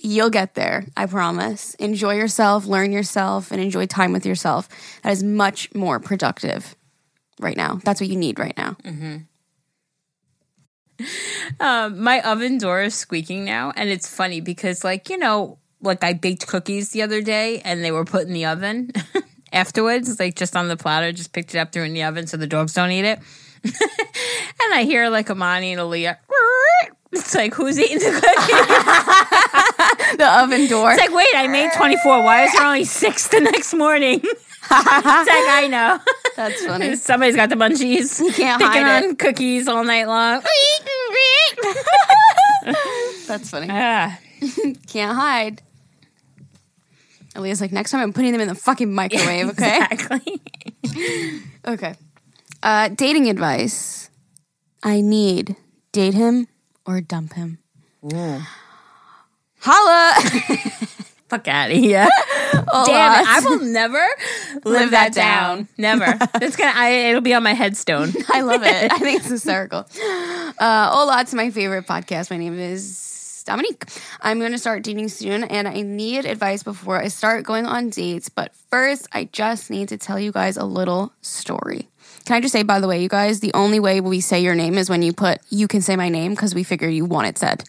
[0.03, 1.75] You'll get there, I promise.
[1.75, 4.69] Enjoy yourself, learn yourself, and enjoy time with yourself.
[5.03, 6.75] That is much more productive
[7.39, 7.81] right now.
[7.85, 8.77] That's what you need right now.
[11.61, 16.03] Um, my oven door is squeaking now, and it's funny because, like, you know, like
[16.03, 18.91] I baked cookies the other day, and they were put in the oven
[19.53, 22.27] afterwards, like just on the platter, just picked it up, threw it in the oven
[22.27, 23.19] so the dogs don't eat it.
[23.65, 26.17] and I hear like Amani and Aaliyah.
[27.17, 28.67] It's like who's eating the cookies?
[30.19, 30.91] The oven door.
[30.91, 32.25] It's like wait, I made twenty four.
[32.25, 34.21] Why is there only six the next morning?
[34.71, 35.99] It's like I know.
[36.37, 36.97] That's funny.
[37.11, 38.21] Somebody's got the munchies.
[38.25, 40.43] You can't picking hide on cookies all night long.
[43.27, 43.69] That's funny.
[43.71, 44.19] ah.
[44.89, 45.63] Can't hide.
[47.35, 49.81] Aaliyah's like, next time I'm putting them in the fucking microwave, okay?
[49.91, 50.41] Exactly.
[51.67, 51.95] Okay.
[52.63, 54.09] Uh, dating advice.
[54.83, 55.57] I need
[55.93, 56.47] date him
[56.87, 57.59] or dump him.
[58.03, 58.43] Yeah.
[59.61, 60.15] Holla!
[61.35, 62.07] Fuck out of here.
[62.53, 63.29] Damn it.
[63.29, 63.99] I will never
[64.65, 65.57] live, that, that down.
[65.57, 65.69] down.
[65.77, 66.19] Never.
[66.41, 68.13] It's gonna I, it'll be on my headstone.
[68.33, 68.93] I love it.
[68.93, 69.79] I think it's hysterical.
[69.81, 72.31] Uh, hola, it's my favorite podcast.
[72.31, 73.85] My name is Dominique.
[74.21, 77.91] I'm going to start dating soon, and I need advice before I start going on
[77.91, 78.29] dates.
[78.29, 81.89] But first, I just need to tell you guys a little story.
[82.27, 84.55] Can I just say, by the way, you guys, the only way we say your
[84.55, 87.27] name is when you put, you can say my name because we figure you want
[87.27, 87.65] it said.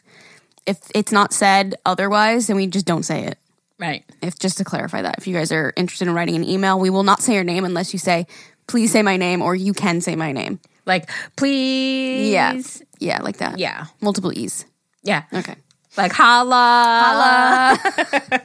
[0.68, 3.40] If it's not said otherwise, then we just don't say it.
[3.80, 4.04] Right.
[4.22, 6.90] If just to clarify that, if you guys are interested in writing an email, we
[6.90, 8.26] will not say your name unless you say,
[8.68, 10.60] please say my name or you can say my name.
[10.86, 12.32] Like, please.
[12.32, 12.62] Yeah.
[13.00, 13.60] Yeah, like that.
[13.60, 13.86] Yeah.
[14.02, 14.66] Multiple E's.
[15.04, 15.24] Yeah.
[15.34, 15.56] Okay.
[15.98, 17.78] Like holla.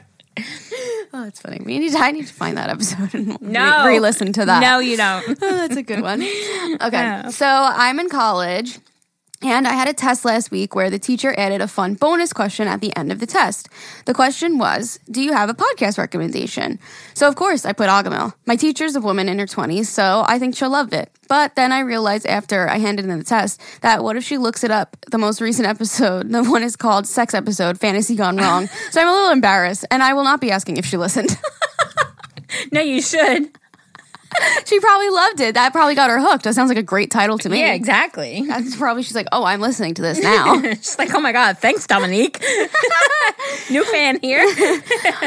[1.13, 1.59] Oh, that's funny.
[1.65, 3.85] We need to, I need to find that episode and No.
[3.85, 4.61] re listen to that.
[4.61, 5.27] No, you don't.
[5.41, 6.21] Oh, that's a good one.
[6.21, 6.89] Okay.
[6.93, 7.27] Yeah.
[7.29, 8.79] So I'm in college
[9.43, 12.67] and I had a test last week where the teacher added a fun bonus question
[12.67, 13.69] at the end of the test.
[14.05, 16.79] The question was, Do you have a podcast recommendation?
[17.13, 18.33] So, of course, I put Agahmil.
[18.45, 21.11] My teacher's a woman in her 20s, so I think she'll love it.
[21.27, 24.63] But then I realized after I handed in the test that what if she looks
[24.63, 24.97] it up?
[25.11, 28.67] The most recent episode, the one is called Sex Episode Fantasy Gone Wrong.
[28.91, 31.37] so I'm a little embarrassed and I will not be asking if she listened.
[32.71, 33.57] no, you should.
[34.65, 35.53] she probably loved it.
[35.55, 36.43] That probably got her hooked.
[36.43, 37.59] That sounds like a great title to me.
[37.59, 38.43] Yeah, exactly.
[38.47, 40.61] That's probably she's like, oh, I'm listening to this now.
[40.61, 42.41] She's like, oh my God, thanks, Dominique.
[43.69, 44.41] New fan here.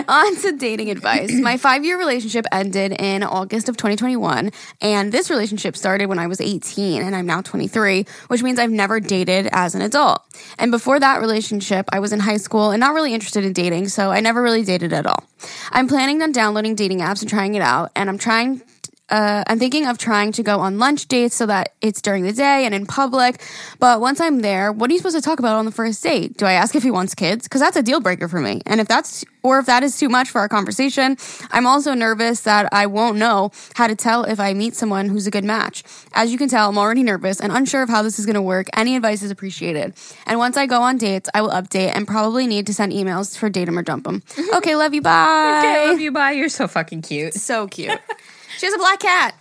[0.09, 1.33] On to dating advice.
[1.33, 4.51] My five year relationship ended in August of 2021,
[4.81, 8.71] and this relationship started when I was 18, and I'm now 23, which means I've
[8.71, 10.23] never dated as an adult.
[10.59, 13.89] And before that relationship, I was in high school and not really interested in dating,
[13.89, 15.25] so I never really dated at all.
[15.71, 18.63] I'm planning on downloading dating apps and trying it out, and I'm trying
[19.11, 22.33] uh, I'm thinking of trying to go on lunch dates so that it's during the
[22.33, 23.43] day and in public.
[23.79, 26.37] But once I'm there, what are you supposed to talk about on the first date?
[26.37, 27.45] Do I ask if he wants kids?
[27.45, 28.63] Because that's a deal breaker for me.
[28.67, 31.17] And if that's, or if that is too much for our conversation,
[31.51, 35.27] I'm also nervous that I won't know how to tell if I meet someone who's
[35.27, 35.85] a good match.
[36.15, 38.43] As you can tell, I'm already nervous and unsure of how this is going to
[38.43, 38.69] work.
[38.75, 39.95] Any advice is appreciated.
[40.27, 43.37] And once I go on dates, I will update and probably need to send emails
[43.37, 44.47] for date 'em or dump dump 'em.
[44.55, 45.03] okay, love you.
[45.03, 45.59] Bye.
[45.59, 46.11] Okay, love you.
[46.11, 46.33] Bye.
[46.33, 47.35] You're so fucking cute.
[47.35, 48.01] So cute.
[48.59, 49.35] She has a black cat.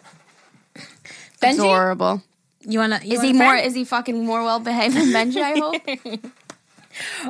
[1.41, 2.21] Benji, Adorable.
[2.61, 2.99] you wanna?
[3.03, 3.47] You Is wanna he more?
[3.49, 3.67] friend?
[3.67, 5.41] Is he fucking more well behaved than Benji?
[5.41, 6.21] I hope.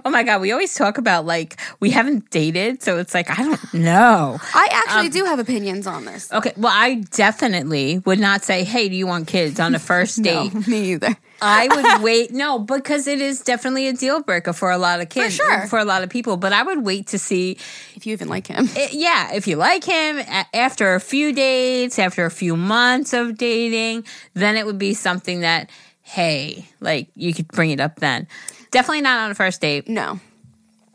[0.03, 3.43] Oh my god, we always talk about like we haven't dated, so it's like I
[3.43, 4.37] don't know.
[4.53, 6.29] I actually um, do have opinions on this.
[6.33, 10.21] Okay, well, I definitely would not say, "Hey, do you want kids?" on the first
[10.21, 10.67] date.
[10.67, 11.15] me either.
[11.43, 12.31] I would wait.
[12.31, 15.67] No, because it is definitely a deal breaker for a lot of kids, for, sure.
[15.67, 16.37] for a lot of people.
[16.37, 17.57] But I would wait to see.
[17.95, 20.19] If you even like him, eh, Yeah, if you like him
[20.53, 25.41] after a few dates, after a few months of dating, then it would be something
[25.41, 25.69] that,
[26.01, 28.27] hey, like you could bring it up then.
[28.71, 29.87] Definitely not on a first date.
[29.87, 30.19] no.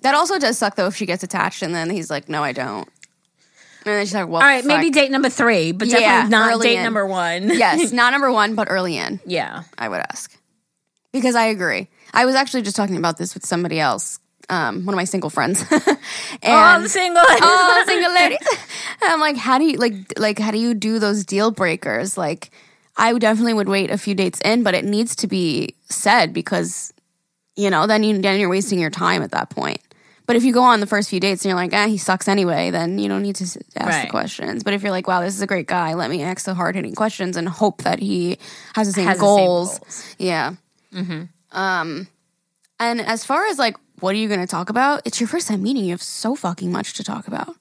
[0.02, 2.52] That also does suck though if she gets attached and then he's like, "No, I
[2.52, 2.88] don't."
[3.84, 6.76] And then she's like, "Well, All right, maybe date number three, but Yeah, not date
[6.76, 6.84] in.
[6.84, 7.48] number one.
[7.48, 9.64] yes, not number one, but early in." yeah.
[9.76, 10.37] I would ask.
[11.18, 11.88] Because I agree.
[12.14, 15.30] I was actually just talking about this with somebody else, um, one of my single
[15.30, 15.60] friends.
[15.70, 15.78] and
[16.42, 17.22] Oh, the single.
[17.26, 18.38] oh, single ladies.
[19.02, 22.16] And I'm like, how do you like like how do you do those deal breakers?
[22.16, 22.50] Like,
[22.96, 26.92] I definitely would wait a few dates in, but it needs to be said because
[27.56, 29.80] you know then you then you're wasting your time at that point.
[30.26, 32.28] But if you go on the first few dates and you're like, ah, he sucks
[32.28, 33.44] anyway, then you don't need to
[33.76, 34.62] ask the questions.
[34.62, 36.74] But if you're like, wow, this is a great guy, let me ask the hard
[36.74, 38.36] hitting questions and hope that he
[38.74, 39.78] has the same, Has the same goals.
[39.78, 40.14] goals.
[40.90, 41.24] Yeah.
[41.52, 42.08] Um,
[42.80, 45.02] and as far as like, what are you going to talk about?
[45.04, 45.84] It's your first time meeting.
[45.84, 47.54] You have so fucking much to talk about.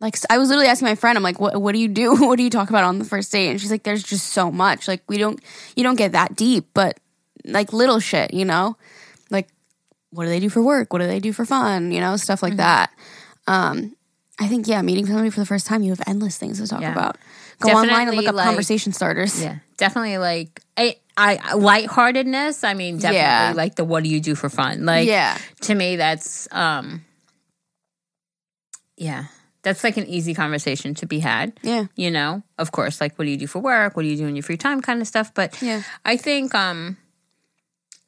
[0.00, 2.16] Like, I was literally asking my friend, I'm like, what, what do you do?
[2.26, 3.48] What do you talk about on the first date?
[3.50, 4.88] And she's like, there's just so much.
[4.88, 5.40] Like, we don't,
[5.76, 6.98] you don't get that deep, but
[7.44, 8.76] like little shit, you know?
[9.30, 9.48] Like,
[10.10, 10.92] what do they do for work?
[10.92, 11.92] What do they do for fun?
[11.92, 12.90] You know, stuff like that.
[13.46, 13.96] Um,
[14.40, 16.80] I think, yeah, meeting somebody for the first time, you have endless things to talk
[16.80, 16.92] Yeah.
[16.92, 17.16] about.
[17.60, 19.40] Go online and look up like- conversation starters.
[19.40, 22.64] Yeah, definitely like I, I lightheartedness.
[22.64, 23.52] I mean, definitely Yeah.
[23.54, 24.84] like the what do you do for fun?
[24.86, 25.36] Like, Yeah.
[25.62, 27.04] to me, that's um,
[28.96, 29.24] yeah,
[29.62, 31.52] that's like an easy conversation to be had.
[31.62, 31.86] Yeah.
[31.96, 33.96] You know, of course, like what do you do for work?
[33.96, 34.80] What do you do in your free time?
[34.80, 35.32] Kind of stuff.
[35.34, 35.82] But Yeah.
[36.04, 36.96] I think um.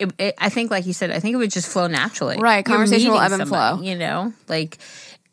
[0.01, 2.37] It, it, I think, like you said, I think it would just flow naturally.
[2.37, 3.81] Right, You're conversation will meeting ebb and flow.
[3.81, 4.79] You know, like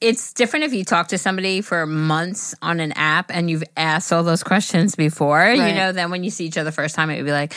[0.02, 4.12] it's different if you talk to somebody for months on an app and you've asked
[4.12, 5.47] all those questions before.
[5.52, 7.54] You know, then when you see each other the first time, it would be like,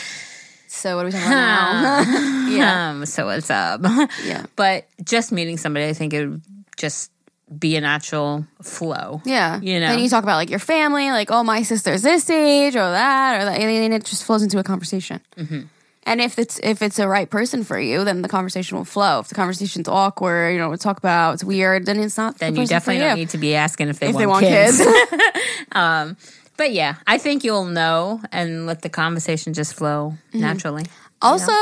[0.69, 2.49] So what are we talking about now?
[2.49, 2.91] yeah.
[2.91, 3.81] um, so what's up?
[4.25, 4.47] Yeah.
[4.57, 6.43] But just meeting somebody, I think it would
[6.77, 7.11] just
[7.59, 9.23] be a natural flow.
[9.25, 9.61] Yeah.
[9.61, 9.89] You know?
[9.89, 13.41] Then you talk about like your family, like, oh, my sister's this age or that
[13.41, 13.61] or that.
[13.61, 15.21] And then it just flows into a conversation.
[15.37, 15.63] Mm-hmm.
[16.07, 19.21] And if it's if it's a right person for you, then the conversation will flow.
[19.21, 22.39] If the conversation's awkward, you know to talk about, it's weird, then it's not.
[22.39, 24.45] Then the you definitely don't need to be asking if they, if want, they want
[24.45, 24.79] kids.
[24.79, 26.17] kids.
[26.57, 30.41] But yeah, I think you'll know and let the conversation just flow Mm-hmm.
[30.41, 30.85] naturally.
[31.23, 31.53] Also,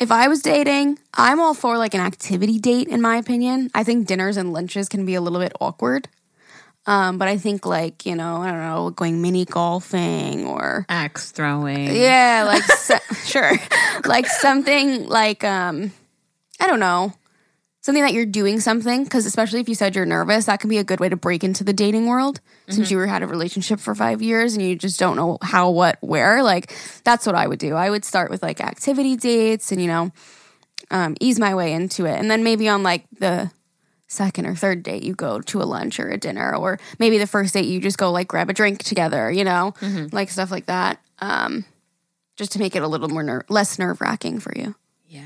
[0.00, 3.70] if I was dating, I'm all for like an activity date, in my opinion.
[3.74, 6.08] I think dinners and lunches can be a little bit awkward.
[6.90, 11.30] Um, but I think like, you know, I don't know, going mini golfing or Axe
[11.30, 11.94] throwing.
[11.94, 13.52] yeah, like so, sure.
[14.04, 15.92] Like something like um
[16.58, 17.12] I don't know.
[17.82, 20.78] Something that you're doing something cuz especially if you said you're nervous, that can be
[20.78, 23.78] a good way to break into the dating world since you were had a relationship
[23.78, 26.42] for 5 years and you just don't know how what where.
[26.42, 26.74] Like
[27.04, 27.76] that's what I would do.
[27.76, 30.10] I would start with like activity dates and you know
[30.90, 32.18] um ease my way into it.
[32.18, 33.52] And then maybe on like the
[34.10, 37.28] second or third date you go to a lunch or a dinner or maybe the
[37.28, 39.72] first date you just go like grab a drink together you know
[40.10, 41.64] like stuff like that um
[42.36, 44.74] just to make it a little more ner- less nerve-wracking for you
[45.06, 45.22] Yeah.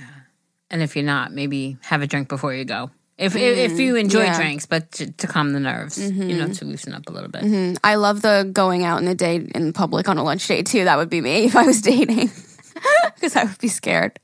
[0.71, 2.91] And if you're not, maybe have a drink before you go.
[3.17, 4.37] If if you enjoy yeah.
[4.37, 7.43] drinks, but to, to calm the nerves, you know, to loosen up a little bit.
[7.45, 10.67] Mm, i love the going out in the day in public on a lunch date
[10.67, 12.31] too that would be me if i was dating
[13.15, 14.19] because i would be scared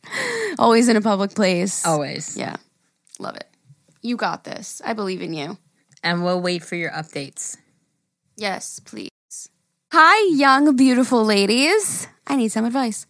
[0.59, 2.37] always in a public place Always.
[2.37, 2.57] yeah
[3.21, 3.47] love it
[4.03, 5.59] you got this i believe in you
[6.03, 7.59] And we'll wait for your updates.
[8.37, 9.11] Yes, please.
[9.93, 12.09] Hi, young, beautiful ladies.
[12.27, 13.05] I need some advice.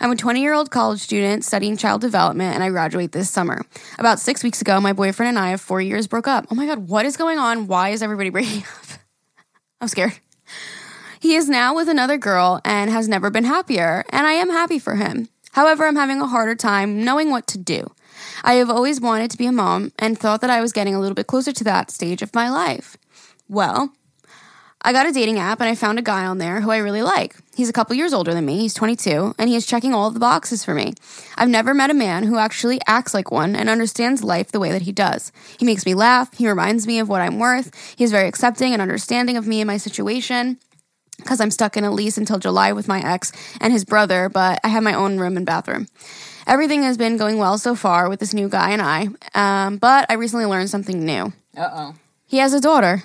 [0.00, 3.62] I'm a 20 year old college student studying child development and I graduate this summer.
[3.98, 6.46] About six weeks ago, my boyfriend and I of four years broke up.
[6.50, 7.66] Oh my God, what is going on?
[7.66, 9.00] Why is everybody breaking up?
[9.80, 10.14] I'm scared.
[11.18, 14.78] He is now with another girl and has never been happier, and I am happy
[14.78, 15.28] for him.
[15.52, 17.90] However, I'm having a harder time knowing what to do.
[18.44, 21.00] I have always wanted to be a mom and thought that I was getting a
[21.00, 22.96] little bit closer to that stage of my life.
[23.48, 23.92] Well,
[24.82, 27.02] I got a dating app and I found a guy on there who I really
[27.02, 27.34] like.
[27.56, 30.14] He's a couple years older than me, he's 22, and he is checking all of
[30.14, 30.94] the boxes for me.
[31.36, 34.70] I've never met a man who actually acts like one and understands life the way
[34.70, 35.32] that he does.
[35.58, 38.72] He makes me laugh, he reminds me of what I'm worth, he is very accepting
[38.72, 40.58] and understanding of me and my situation
[41.16, 44.60] because I'm stuck in a lease until July with my ex and his brother, but
[44.62, 45.88] I have my own room and bathroom.
[46.46, 50.06] Everything has been going well so far with this new guy and I, um, but
[50.08, 51.32] I recently learned something new.
[51.56, 51.94] Uh oh.
[52.24, 53.02] He has a daughter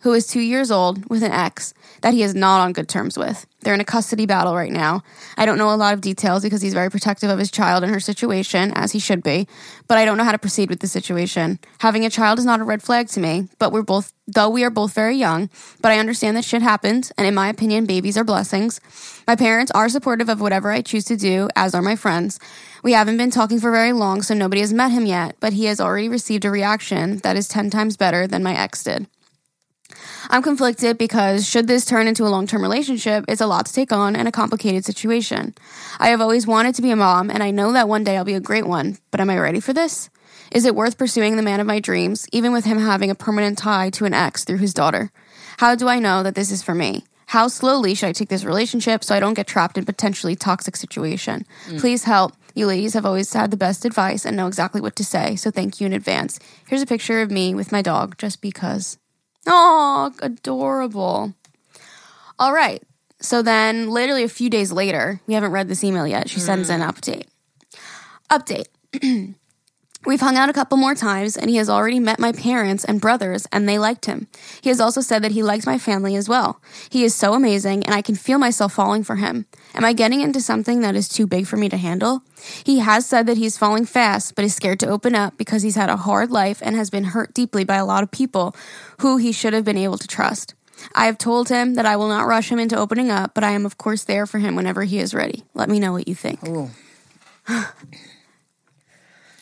[0.00, 3.18] who is two years old with an ex that he is not on good terms
[3.18, 3.44] with.
[3.62, 5.02] They're in a custody battle right now.
[5.36, 7.92] I don't know a lot of details because he's very protective of his child and
[7.92, 9.48] her situation, as he should be,
[9.88, 11.58] but I don't know how to proceed with the situation.
[11.80, 14.62] Having a child is not a red flag to me, but we're both, though we
[14.62, 18.16] are both very young, but I understand that shit happens, and in my opinion, babies
[18.16, 18.80] are blessings.
[19.26, 22.38] My parents are supportive of whatever I choose to do, as are my friends.
[22.86, 25.64] We haven't been talking for very long, so nobody has met him yet, but he
[25.64, 29.08] has already received a reaction that is 10 times better than my ex did.
[30.30, 33.72] I'm conflicted because should this turn into a long term relationship, it's a lot to
[33.72, 35.52] take on and a complicated situation.
[35.98, 38.24] I have always wanted to be a mom, and I know that one day I'll
[38.24, 40.08] be a great one, but am I ready for this?
[40.52, 43.58] Is it worth pursuing the man of my dreams, even with him having a permanent
[43.58, 45.10] tie to an ex through his daughter?
[45.56, 47.04] How do I know that this is for me?
[47.26, 50.76] How slowly should I take this relationship so I don't get trapped in potentially toxic
[50.76, 51.44] situation?
[51.68, 51.80] Mm.
[51.80, 52.32] Please help.
[52.56, 55.50] You ladies have always had the best advice and know exactly what to say, so
[55.50, 56.40] thank you in advance.
[56.66, 58.96] Here's a picture of me with my dog, just because.
[59.46, 61.34] Oh, adorable.
[62.38, 62.82] All right.
[63.20, 66.30] So then, literally a few days later, we haven't read this email yet.
[66.30, 66.88] She sends an mm.
[66.88, 67.26] update.
[68.30, 69.34] Update.
[70.06, 73.00] We've hung out a couple more times, and he has already met my parents and
[73.00, 74.28] brothers, and they liked him.
[74.60, 76.60] He has also said that he likes my family as well.
[76.88, 79.46] He is so amazing, and I can feel myself falling for him.
[79.74, 82.22] Am I getting into something that is too big for me to handle?
[82.64, 85.74] He has said that he's falling fast, but is scared to open up because he's
[85.74, 88.54] had a hard life and has been hurt deeply by a lot of people
[89.00, 90.54] who he should have been able to trust.
[90.94, 93.50] I have told him that I will not rush him into opening up, but I
[93.50, 95.42] am, of course, there for him whenever he is ready.
[95.52, 96.46] Let me know what you think.
[96.46, 96.70] Ooh.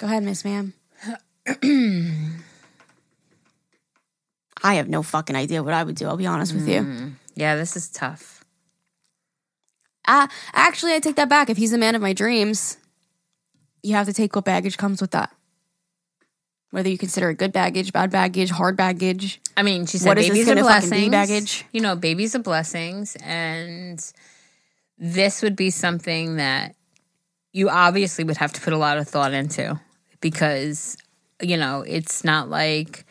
[0.04, 0.74] Go ahead, Miss Ma'am.
[4.62, 6.06] I have no fucking idea what I would do.
[6.06, 7.14] I'll be honest with you.
[7.34, 8.44] Yeah, this is tough.
[10.06, 11.48] Uh, actually, I take that back.
[11.48, 12.76] If he's the man of my dreams,
[13.82, 15.34] you have to take what baggage comes with that.
[16.70, 19.40] Whether you consider it good baggage, bad baggage, hard baggage.
[19.56, 21.06] I mean, she said What is this babies are gonna fucking blessings.
[21.06, 21.64] be, baggage?
[21.72, 24.04] You know, babies are blessings, and
[24.98, 26.74] this would be something that
[27.54, 29.80] you obviously would have to put a lot of thought into
[30.24, 30.96] because
[31.42, 33.04] you know it's not like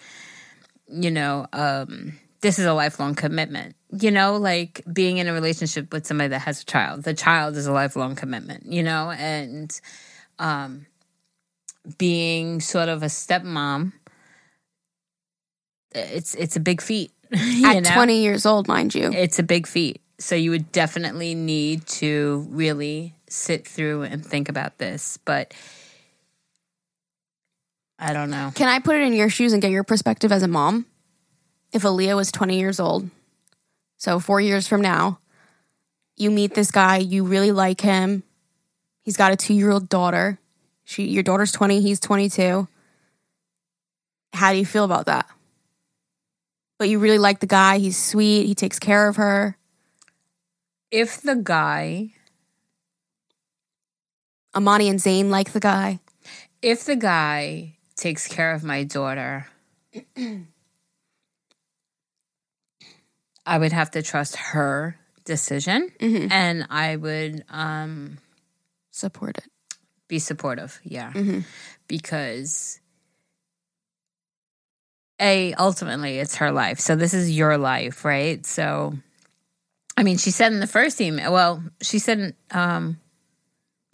[0.88, 3.76] you know um, this is a lifelong commitment.
[3.92, 7.04] You know, like being in a relationship with somebody that has a child.
[7.04, 8.66] The child is a lifelong commitment.
[8.66, 9.80] You know, and
[10.40, 10.88] um,
[12.00, 13.94] being sort of a stepmom.
[15.92, 17.12] It's it's a big feat.
[17.32, 17.94] At know?
[17.94, 19.12] 20 years old, mind you.
[19.12, 20.02] it's a big feat.
[20.18, 25.20] So you would definitely need to really sit through and think about this.
[25.26, 25.54] But
[28.04, 28.52] I don't know.
[28.54, 30.86] Can I put it in your shoes and get your perspective as a mom?
[31.72, 33.10] If Aaliyah was 20 years old,
[33.96, 35.20] so four years from now,
[36.18, 38.24] you meet this guy, you really like him.
[39.04, 40.38] He's got a two year old daughter.
[40.84, 42.68] She, your daughter's 20, he's 22.
[44.34, 45.26] How do you feel about that?
[46.78, 47.78] But you really like the guy.
[47.78, 48.48] He's sweet.
[48.48, 49.58] He takes care of her.
[50.92, 52.10] If the guy,
[54.54, 56.02] Amani and Zane like the guy.
[56.62, 59.48] if the guy takes care of my daughter,
[63.46, 66.30] I would have to trust her decision Mhm.
[66.32, 68.18] and I would um
[68.92, 69.48] Support it.
[70.08, 70.80] be supportive.
[70.84, 71.12] Yeah.
[71.14, 71.44] Mhm.
[71.88, 72.80] Because
[75.20, 76.80] a ultimately it's her life.
[76.80, 78.46] So this is your life, right?
[78.46, 78.94] So
[79.96, 83.00] I mean, she said in the first email, well, she said um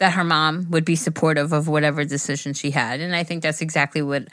[0.00, 3.60] that her mom would be supportive of whatever decision she had, and I think that's
[3.60, 4.28] exactly what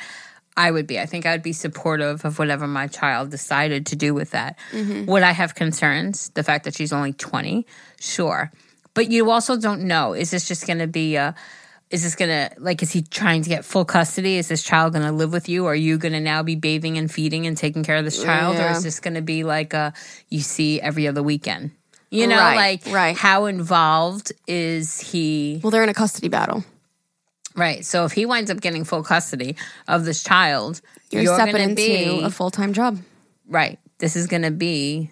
[0.58, 1.00] I would be.
[1.00, 4.58] I think I would be supportive of whatever my child decided to do with that.
[4.72, 5.06] Mm-hmm.
[5.06, 6.30] Would I have concerns?
[6.30, 7.68] The fact that she's only 20?
[8.00, 8.52] Sure.
[8.96, 10.14] But you also don't know.
[10.14, 11.36] Is this just going to be a
[11.90, 15.12] is this gonna like is he trying to get full custody is this child gonna
[15.12, 18.04] live with you are you gonna now be bathing and feeding and taking care of
[18.04, 19.94] this child or is this gonna be like a
[20.28, 21.72] you see every other weekend
[22.10, 22.56] you know Right,
[22.86, 23.16] like right.
[23.18, 26.64] how involved is he Well, they're in a custody battle.
[27.56, 29.56] right so if he winds up getting full custody
[29.88, 30.82] of this child
[31.12, 33.00] You're, you're stepping into be a full time job.
[33.48, 35.12] right this is gonna be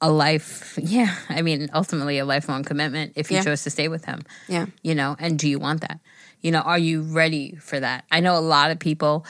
[0.00, 3.44] a life yeah i mean ultimately a lifelong commitment if you Yeah.
[3.44, 4.66] chose to stay with him Yeah.
[4.82, 6.00] you know and do you want that
[6.40, 9.24] you know are you ready for that i know a lot of people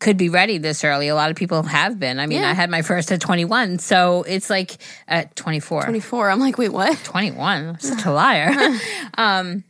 [0.00, 2.50] could be ready this early a lot of people have been i mean Yeah.
[2.50, 6.30] i had my first at 21 so it's like at 24 24.
[6.30, 6.98] I'm like, wait, what?
[7.04, 8.50] 21 I'm such a liar
[9.18, 9.62] um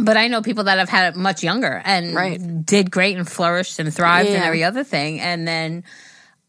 [0.00, 2.40] but I know people that have had it much younger and Right.
[2.64, 5.20] did great and flourished and thrived and every other thing.
[5.20, 5.84] And then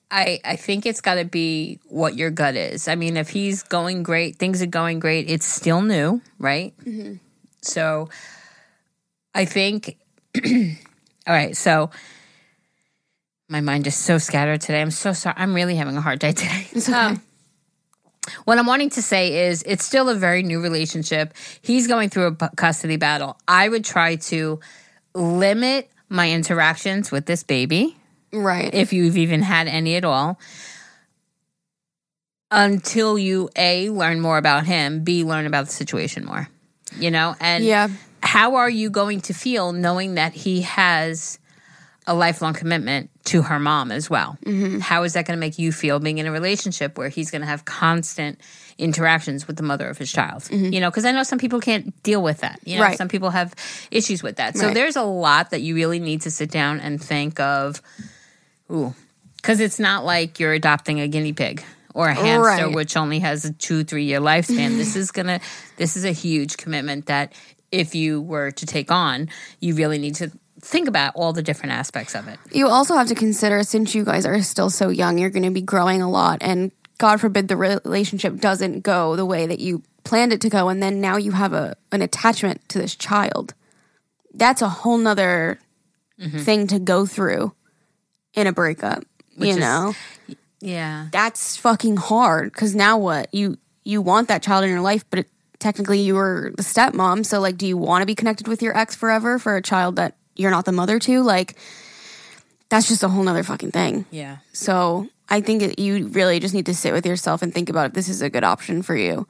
[0.09, 2.87] I I think it's got to be what your gut is.
[2.87, 5.29] I mean, if he's going great, things are going great.
[5.29, 6.73] It's still new, right?
[7.61, 8.07] So
[9.35, 9.97] I think.
[10.45, 11.89] all right, so
[13.51, 14.81] my mind is so scattered today.
[14.81, 15.35] I'm so sorry.
[15.37, 16.67] I'm really having a hard day today.
[16.71, 16.97] It's okay.
[16.97, 17.21] Um,
[18.45, 21.33] what I'm wanting to say is it's still a very new relationship.
[21.61, 23.37] He's going through a custody battle.
[23.47, 24.61] I would try to
[25.13, 27.97] limit my interactions with this baby,
[28.31, 28.73] right.
[28.73, 30.39] if you've even had any at all,
[32.51, 36.47] until you A, learn more about him, B, learn about the situation more.
[36.95, 37.35] You know?
[37.41, 37.89] And yeah.
[38.21, 41.39] how are you going to feel knowing that he has
[42.07, 44.37] a lifelong commitment to her mom as well?
[44.45, 44.79] Mm-hmm.
[44.79, 47.41] How is that going to make you feel being in a relationship where he's going
[47.41, 48.39] to have constant
[48.77, 50.49] interactions with the mother of his child?
[50.51, 52.59] You know, because I know some people can't deal with that.
[52.65, 52.89] You know, Mm-hmm.
[52.89, 52.97] Right.
[52.97, 53.53] some people have
[53.91, 54.57] issues with that.
[54.57, 54.73] So Right.
[54.73, 57.81] there's a lot that you really need to sit down and think of.
[58.71, 58.93] Ooh,
[59.35, 62.73] because it's not like you're adopting a guinea pig or a hamster Right.
[62.75, 65.41] which only has a two three year lifespan this is gonna
[65.77, 67.33] this is a huge commitment that
[67.71, 69.27] if you were to take on
[69.59, 70.31] you really need to
[70.61, 74.05] think about all the different aspects of it You also have to consider since you
[74.05, 77.47] guys are still so young, you're going to be growing a lot, and God forbid
[77.47, 81.17] the relationship doesn't go the way that you planned it to go, and then now
[81.17, 83.53] you have a an attachment to this child.
[84.33, 85.59] That's a whole nother
[86.19, 86.39] mm-hmm.
[86.39, 87.53] thing to go through
[88.33, 89.03] in a breakup.
[89.35, 89.93] you is- know,
[90.59, 95.03] yeah that's fucking hard because now what you you want that child in your life,
[95.09, 98.47] but it, technically you were the stepmom, so like, do you want to be connected
[98.47, 101.21] with your ex forever for a child that you're not the mother to?
[101.21, 101.55] Like,
[102.69, 104.05] that's just a whole nother fucking thing.
[104.11, 107.69] yeah So I think it, you really just need to sit with yourself and think
[107.69, 109.27] about if this is a good option for you.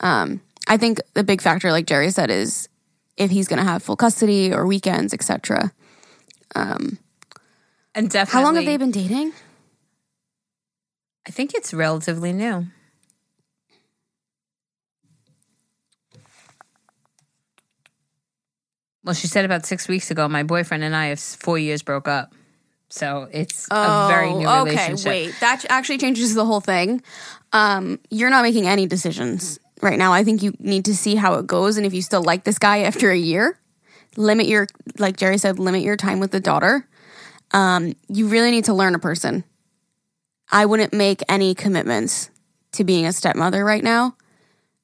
[0.00, 2.68] Um, I think the big factor, like Jerry said, is
[3.16, 5.72] if he's going to have full custody or weekends, etc.
[6.54, 6.98] Um,
[7.94, 9.32] and definitely How long have they been dating?
[11.26, 12.66] i think it's relatively new
[19.08, 22.06] well she said about six weeks ago my boyfriend and i have four years broke
[22.06, 22.34] up
[22.90, 24.70] so it's a very new Oh, okay.
[24.70, 27.02] relationship Wait, that actually changes the whole thing.
[27.52, 30.14] Um, you're not making any decisions right now.
[30.14, 32.58] I think you need to see how it goes, and if you still like this
[32.58, 33.58] guy after a year,
[34.16, 34.66] limit your
[34.98, 36.86] like Jerry said, limit your time with the daughter.
[37.50, 39.44] Um, you really need to learn a person.
[40.50, 42.30] I wouldn't make any commitments
[42.72, 44.16] to being a stepmother right now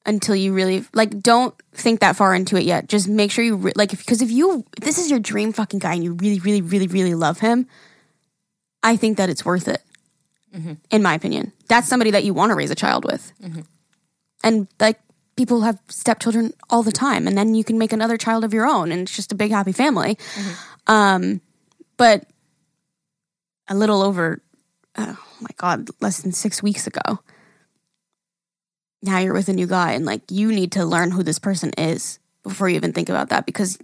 [0.05, 2.87] until you really like don't think that far into it yet.
[2.87, 5.79] Just make sure you re- like because if you if this is your dream fucking
[5.79, 7.67] guy and you really really really really love him
[8.83, 9.81] i think that it's worth it.
[10.55, 10.73] Mm-hmm.
[10.89, 11.51] In my opinion.
[11.67, 13.33] That's somebody that you want to raise a child with.
[13.41, 13.61] Mm-hmm.
[14.43, 14.99] And like
[15.35, 18.65] people have stepchildren all the time and then you can make another child of your
[18.65, 20.15] own and it's just a big happy family.
[20.15, 20.91] Mm-hmm.
[20.91, 21.41] Um
[21.97, 22.25] but
[23.67, 24.41] a little over
[24.97, 27.19] oh my god less than six weeks ago
[29.01, 31.71] now you're with a new guy and like you need to learn who this person
[31.77, 33.77] is before you even think about that because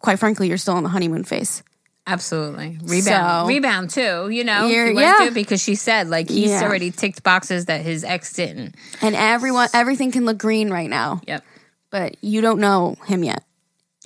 [0.00, 1.62] quite frankly you're still in the honeymoon phase
[2.08, 2.78] Absolutely.
[2.84, 3.04] Rebound.
[3.04, 4.68] So- Rebound too, you know.
[4.68, 5.30] You're- he went yeah.
[5.30, 6.62] because she said like he's Yeah.
[6.62, 8.76] already ticked boxes that his ex didn't.
[9.02, 11.44] and everyone everything can look green right now Yep.
[11.90, 13.42] but you don't know him yet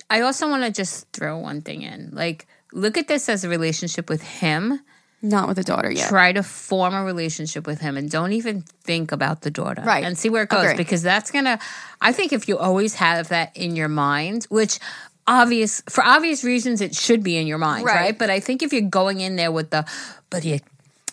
[0.09, 2.09] I also want to just throw one thing in.
[2.11, 4.79] Like look at this as a relationship with him.
[5.21, 8.61] Not with a daughter yet Try to form a relationship with him and don't even
[8.83, 9.81] think about the daughter.
[9.85, 10.03] Right.
[10.03, 10.77] And see where it goes Agree.
[10.77, 11.59] because that's going to
[12.01, 14.79] I think if you always have that in your mind, which
[15.27, 17.95] obvious for obvious reasons it should be in your mind, Right.
[17.95, 18.17] right?
[18.17, 19.85] But I think if you're going in there with the
[20.29, 20.61] but he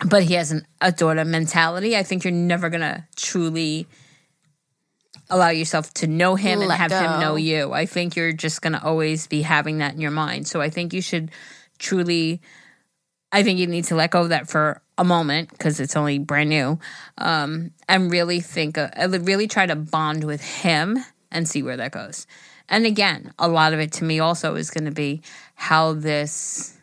[0.06, 3.86] but he has an, a daughter mentality, I think you're never going to truly
[5.30, 7.72] allow yourself to know him and Let have him know you.
[7.72, 10.46] I think you're just going to always be having that in your mind.
[10.48, 11.30] So I think you should
[11.78, 12.40] truly
[13.32, 16.18] I think you need to let go of that for a moment because it's only
[16.18, 16.78] brand new,
[17.18, 18.88] um, and really think, uh,
[19.20, 20.98] really try to bond with him
[21.30, 22.26] and see where that goes.
[22.68, 25.22] And again, a lot of it to me also is going to be
[25.54, 26.76] how this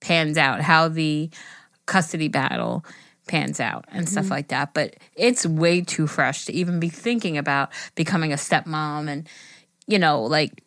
[0.00, 1.30] pans out, how the
[1.86, 2.84] custody battle
[3.26, 4.74] pans out, and stuff like that.
[4.74, 9.28] But it's way too fresh to even be thinking about becoming a stepmom and
[9.86, 10.62] you know, like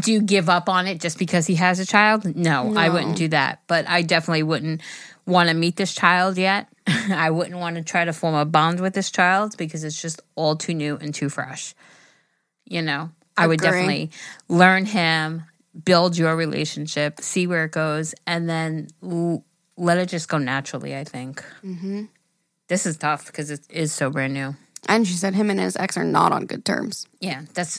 [0.00, 2.36] do you give up on it just because he has a child?
[2.36, 3.60] No, I wouldn't do that.
[3.66, 4.80] But I definitely wouldn't
[5.26, 6.68] want to meet this child yet.
[6.86, 10.20] I wouldn't want to try to form a bond with this child because it's just
[10.34, 11.74] all too new and too fresh.
[12.64, 13.70] You know, I would Agree.
[13.70, 14.10] definitely
[14.48, 15.44] learn him,
[15.84, 19.44] build your relationship, see where it goes, and then l-
[19.76, 20.96] let it just go naturally.
[20.96, 21.44] I think.
[21.64, 22.04] Mm-hmm.
[22.68, 24.54] This is tough because it is so brand new.
[24.88, 27.78] and she said him and his ex are not on good terms Yeah, that's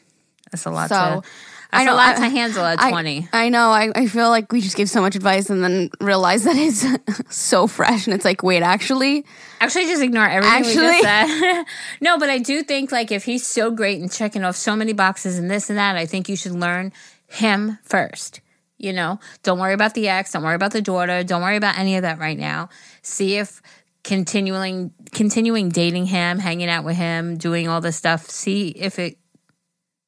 [0.52, 0.90] that's a lot.
[0.90, 1.28] So, to,
[1.76, 3.28] I know, lot I- to handle at I- twenty.
[3.32, 3.70] I know.
[3.70, 6.84] I, I feel like we just gave so much advice and then realize that it's
[7.36, 9.24] so fresh and it's like, wait, actually,
[9.60, 11.64] Actually, just ignore everything we just said.
[12.00, 14.92] no, but I do think like if he's so great and checking off so many
[14.92, 16.92] boxes and this and that, I think you should learn
[17.28, 18.40] him first.
[18.76, 21.78] You know, don't worry about the ex, don't worry about the daughter, don't worry about
[21.78, 22.68] any of that right now.
[23.02, 23.62] See if
[24.02, 29.16] continuing continuing dating him, hanging out with him, doing all this stuff, see if it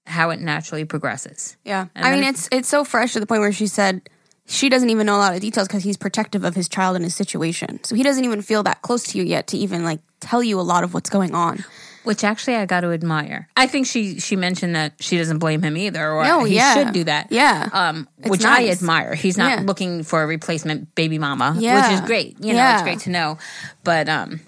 [0.07, 1.57] how it naturally progresses.
[1.65, 1.87] yeah.
[1.95, 4.09] And I mean, it's it's so fresh to the point where she said
[4.47, 7.05] she doesn't even know a lot of details because he's protective of his child and
[7.05, 7.83] his situation.
[7.83, 10.61] So he doesn't even feel that close to you yet to even like tell you
[10.61, 11.65] a lot of what's going on.
[12.05, 13.49] Which actually I got to admire.
[13.57, 16.75] I think she she mentioned that she doesn't blame him either, or No, he yeah.
[16.75, 17.33] should do that.
[17.33, 17.69] Yeah.
[17.73, 19.17] um, which I admire.
[19.17, 19.65] He's not Yeah.
[19.67, 22.37] looking for a replacement baby mama, which is great.
[22.39, 22.75] You know, Yeah.
[22.75, 23.39] it's great to know.
[23.83, 24.39] But um,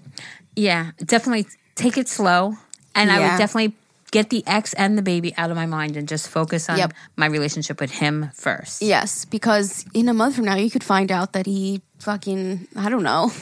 [0.54, 2.54] yeah, definitely take it slow,
[2.94, 3.74] and I would definitely
[4.10, 6.92] get the ex and the baby out of my mind and just focus on Yep.
[7.16, 8.82] my relationship with him first.
[8.82, 12.88] Yes, because in a month from now, you could find out that he fucking, I
[12.88, 13.32] don't know,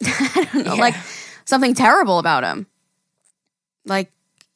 [0.04, 0.94] I don't know, like
[1.44, 2.66] something terrible about him.
[3.84, 4.10] Like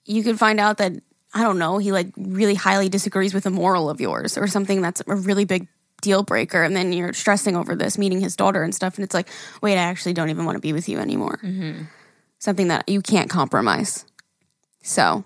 [0.05, 0.93] you could find out that
[1.35, 4.81] I don't know, he like really highly disagrees with a moral of yours or something
[4.81, 5.69] that's a really big
[6.01, 9.15] deal breaker and then you're stressing over this meeting his daughter and stuff and it's
[9.15, 9.29] like
[9.63, 11.83] wait i actually don't even want to be with you anymore mm-hmm.
[12.39, 14.05] something that you can't compromise
[14.89, 15.25] so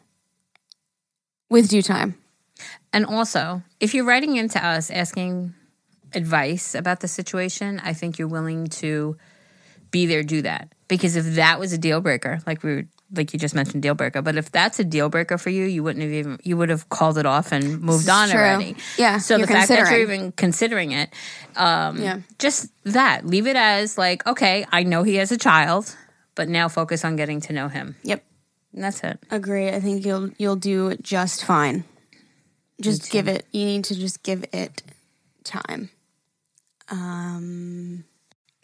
[1.48, 2.16] with due time.
[2.92, 5.54] And also if you're writing into us asking
[6.14, 9.16] advice about the situation i think you're willing to
[9.90, 10.68] be there do that.
[10.88, 12.84] Because if that was a deal breaker like we were
[13.14, 15.82] like you just mentioned deal breaker but if that's a deal breaker for you you
[15.82, 18.38] wouldn't have even you would have called it off and moved on True.
[18.40, 18.76] already.
[18.98, 21.08] Yeah, so the fact that you're even considering it
[21.56, 22.20] um Yeah.
[22.38, 25.96] just that leave it as like okay i know he has a child
[26.34, 27.96] but now focus on getting to know him.
[28.04, 28.22] Yep
[28.74, 29.18] and that's it.
[29.30, 29.68] Agree.
[29.68, 31.84] I think you'll you'll do just fine.
[32.80, 34.82] Just give it you need to just give it
[35.44, 35.90] time.
[36.88, 38.04] Um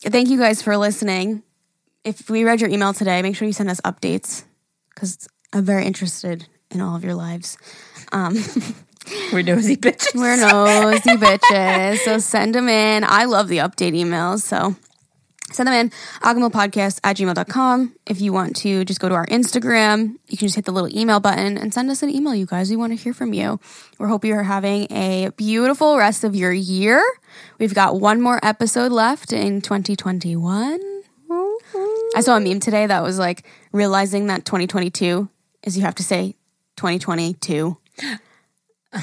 [0.03, 1.43] thank you guys for listening.
[2.05, 4.45] If we read your email today make sure you send us updates
[4.95, 7.59] because i'm very interested in all of your lives.
[8.13, 8.35] Um
[9.33, 10.15] we're nosy bitches.
[10.15, 13.05] We're nosy bitches so send them in.
[13.05, 14.75] I love the update emails so
[15.53, 15.90] send them in
[16.51, 20.16] podcast at gmail.com if you want to just go to our instagram.
[20.28, 22.70] You can just hit the little email button and send us an email you guys.
[22.70, 23.61] We want to hear from you.
[23.99, 27.03] We hope you're having a beautiful rest of your year.
[27.59, 30.99] We've got one more episode left in 2021
[32.16, 35.28] i saw a meme today that was like realizing that 2022
[35.64, 36.34] is you have to say
[36.76, 37.76] 2022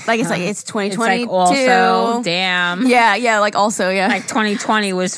[0.08, 4.24] like it's like it's it's 2022 like also damn yeah yeah like also yeah like
[4.24, 5.16] 2020 was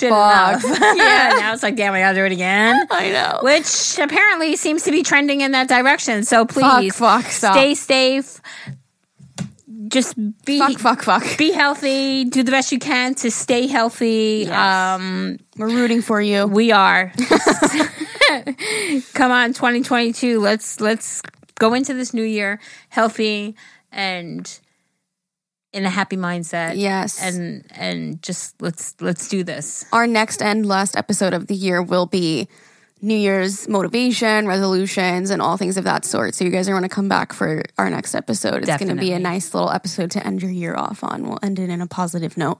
[0.00, 0.64] shit Fuck.
[0.64, 4.56] enough yeah now it's like damn i gotta do it again i know which apparently
[4.56, 6.24] seems to be trending in that direction.
[6.24, 7.54] So please, fuck, stop.
[7.54, 8.40] stay safe.
[9.88, 12.24] Just be fuck fuck fuck be healthy.
[12.24, 14.44] Do the best you can to stay healthy.
[14.46, 14.98] Yes.
[14.98, 17.12] Um, we're rooting for you we are.
[19.14, 20.40] Come on, 2022.
[20.40, 21.22] Let's let's
[21.58, 22.58] go into this new year
[22.88, 23.54] healthy
[23.96, 24.60] and
[25.72, 26.74] in a happy mindset.
[26.76, 27.20] Yes.
[27.20, 29.84] and and just let's let's do this.
[29.92, 32.48] our next and last episode of the year will be
[33.02, 36.34] New Year's motivation, resolutions, and all things of that sort.
[36.34, 38.62] So you guys are going to come back for our next episode.
[38.62, 41.28] It's going to be a nice little episode to end your year off on.
[41.28, 42.58] We'll end it in a positive note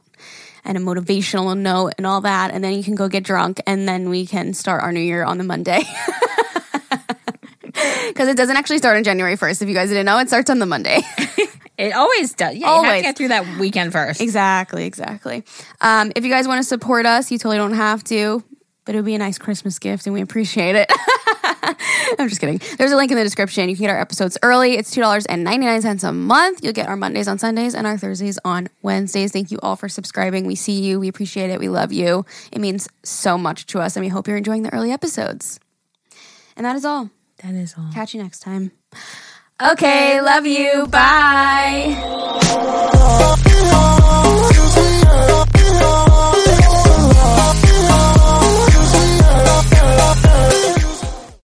[0.63, 2.51] and a motivational note and all that.
[2.51, 5.25] And then you can go get drunk and then we can start our new year
[5.25, 5.83] on the Monday.
[8.09, 9.63] Because it doesn't actually start on January 1st.
[9.63, 11.01] If you guys didn't know, it starts on the Monday.
[11.79, 12.55] It always does.
[12.55, 13.01] Yeah, you have Always.
[13.01, 14.23] to get through that weekend first.
[14.23, 15.45] Exactly, exactly.
[15.83, 18.43] Um, if you guys want to support us, you totally don't have to,
[18.87, 20.91] but it would be a nice Christmas gift and we appreciate it.
[22.19, 22.63] I'm just kidding.
[22.79, 23.69] There's a link in the description.
[23.69, 24.77] You can get our episodes early.
[24.77, 26.65] It's $2.99 a month.
[26.65, 29.33] You'll get our Mondays on Sundays and our Thursdays on Wednesdays.
[29.33, 30.47] Thank you all for subscribing.
[30.47, 30.99] We see you.
[30.99, 31.61] We appreciate it.
[31.61, 32.25] We love you.
[32.53, 35.61] It means so much to us and we hope you're enjoying the early episodes.
[36.57, 37.11] And that is all.
[37.43, 37.91] That is all.
[37.93, 38.73] Catch you next time.
[39.61, 40.87] Okay, love you.
[40.87, 42.03] Bye.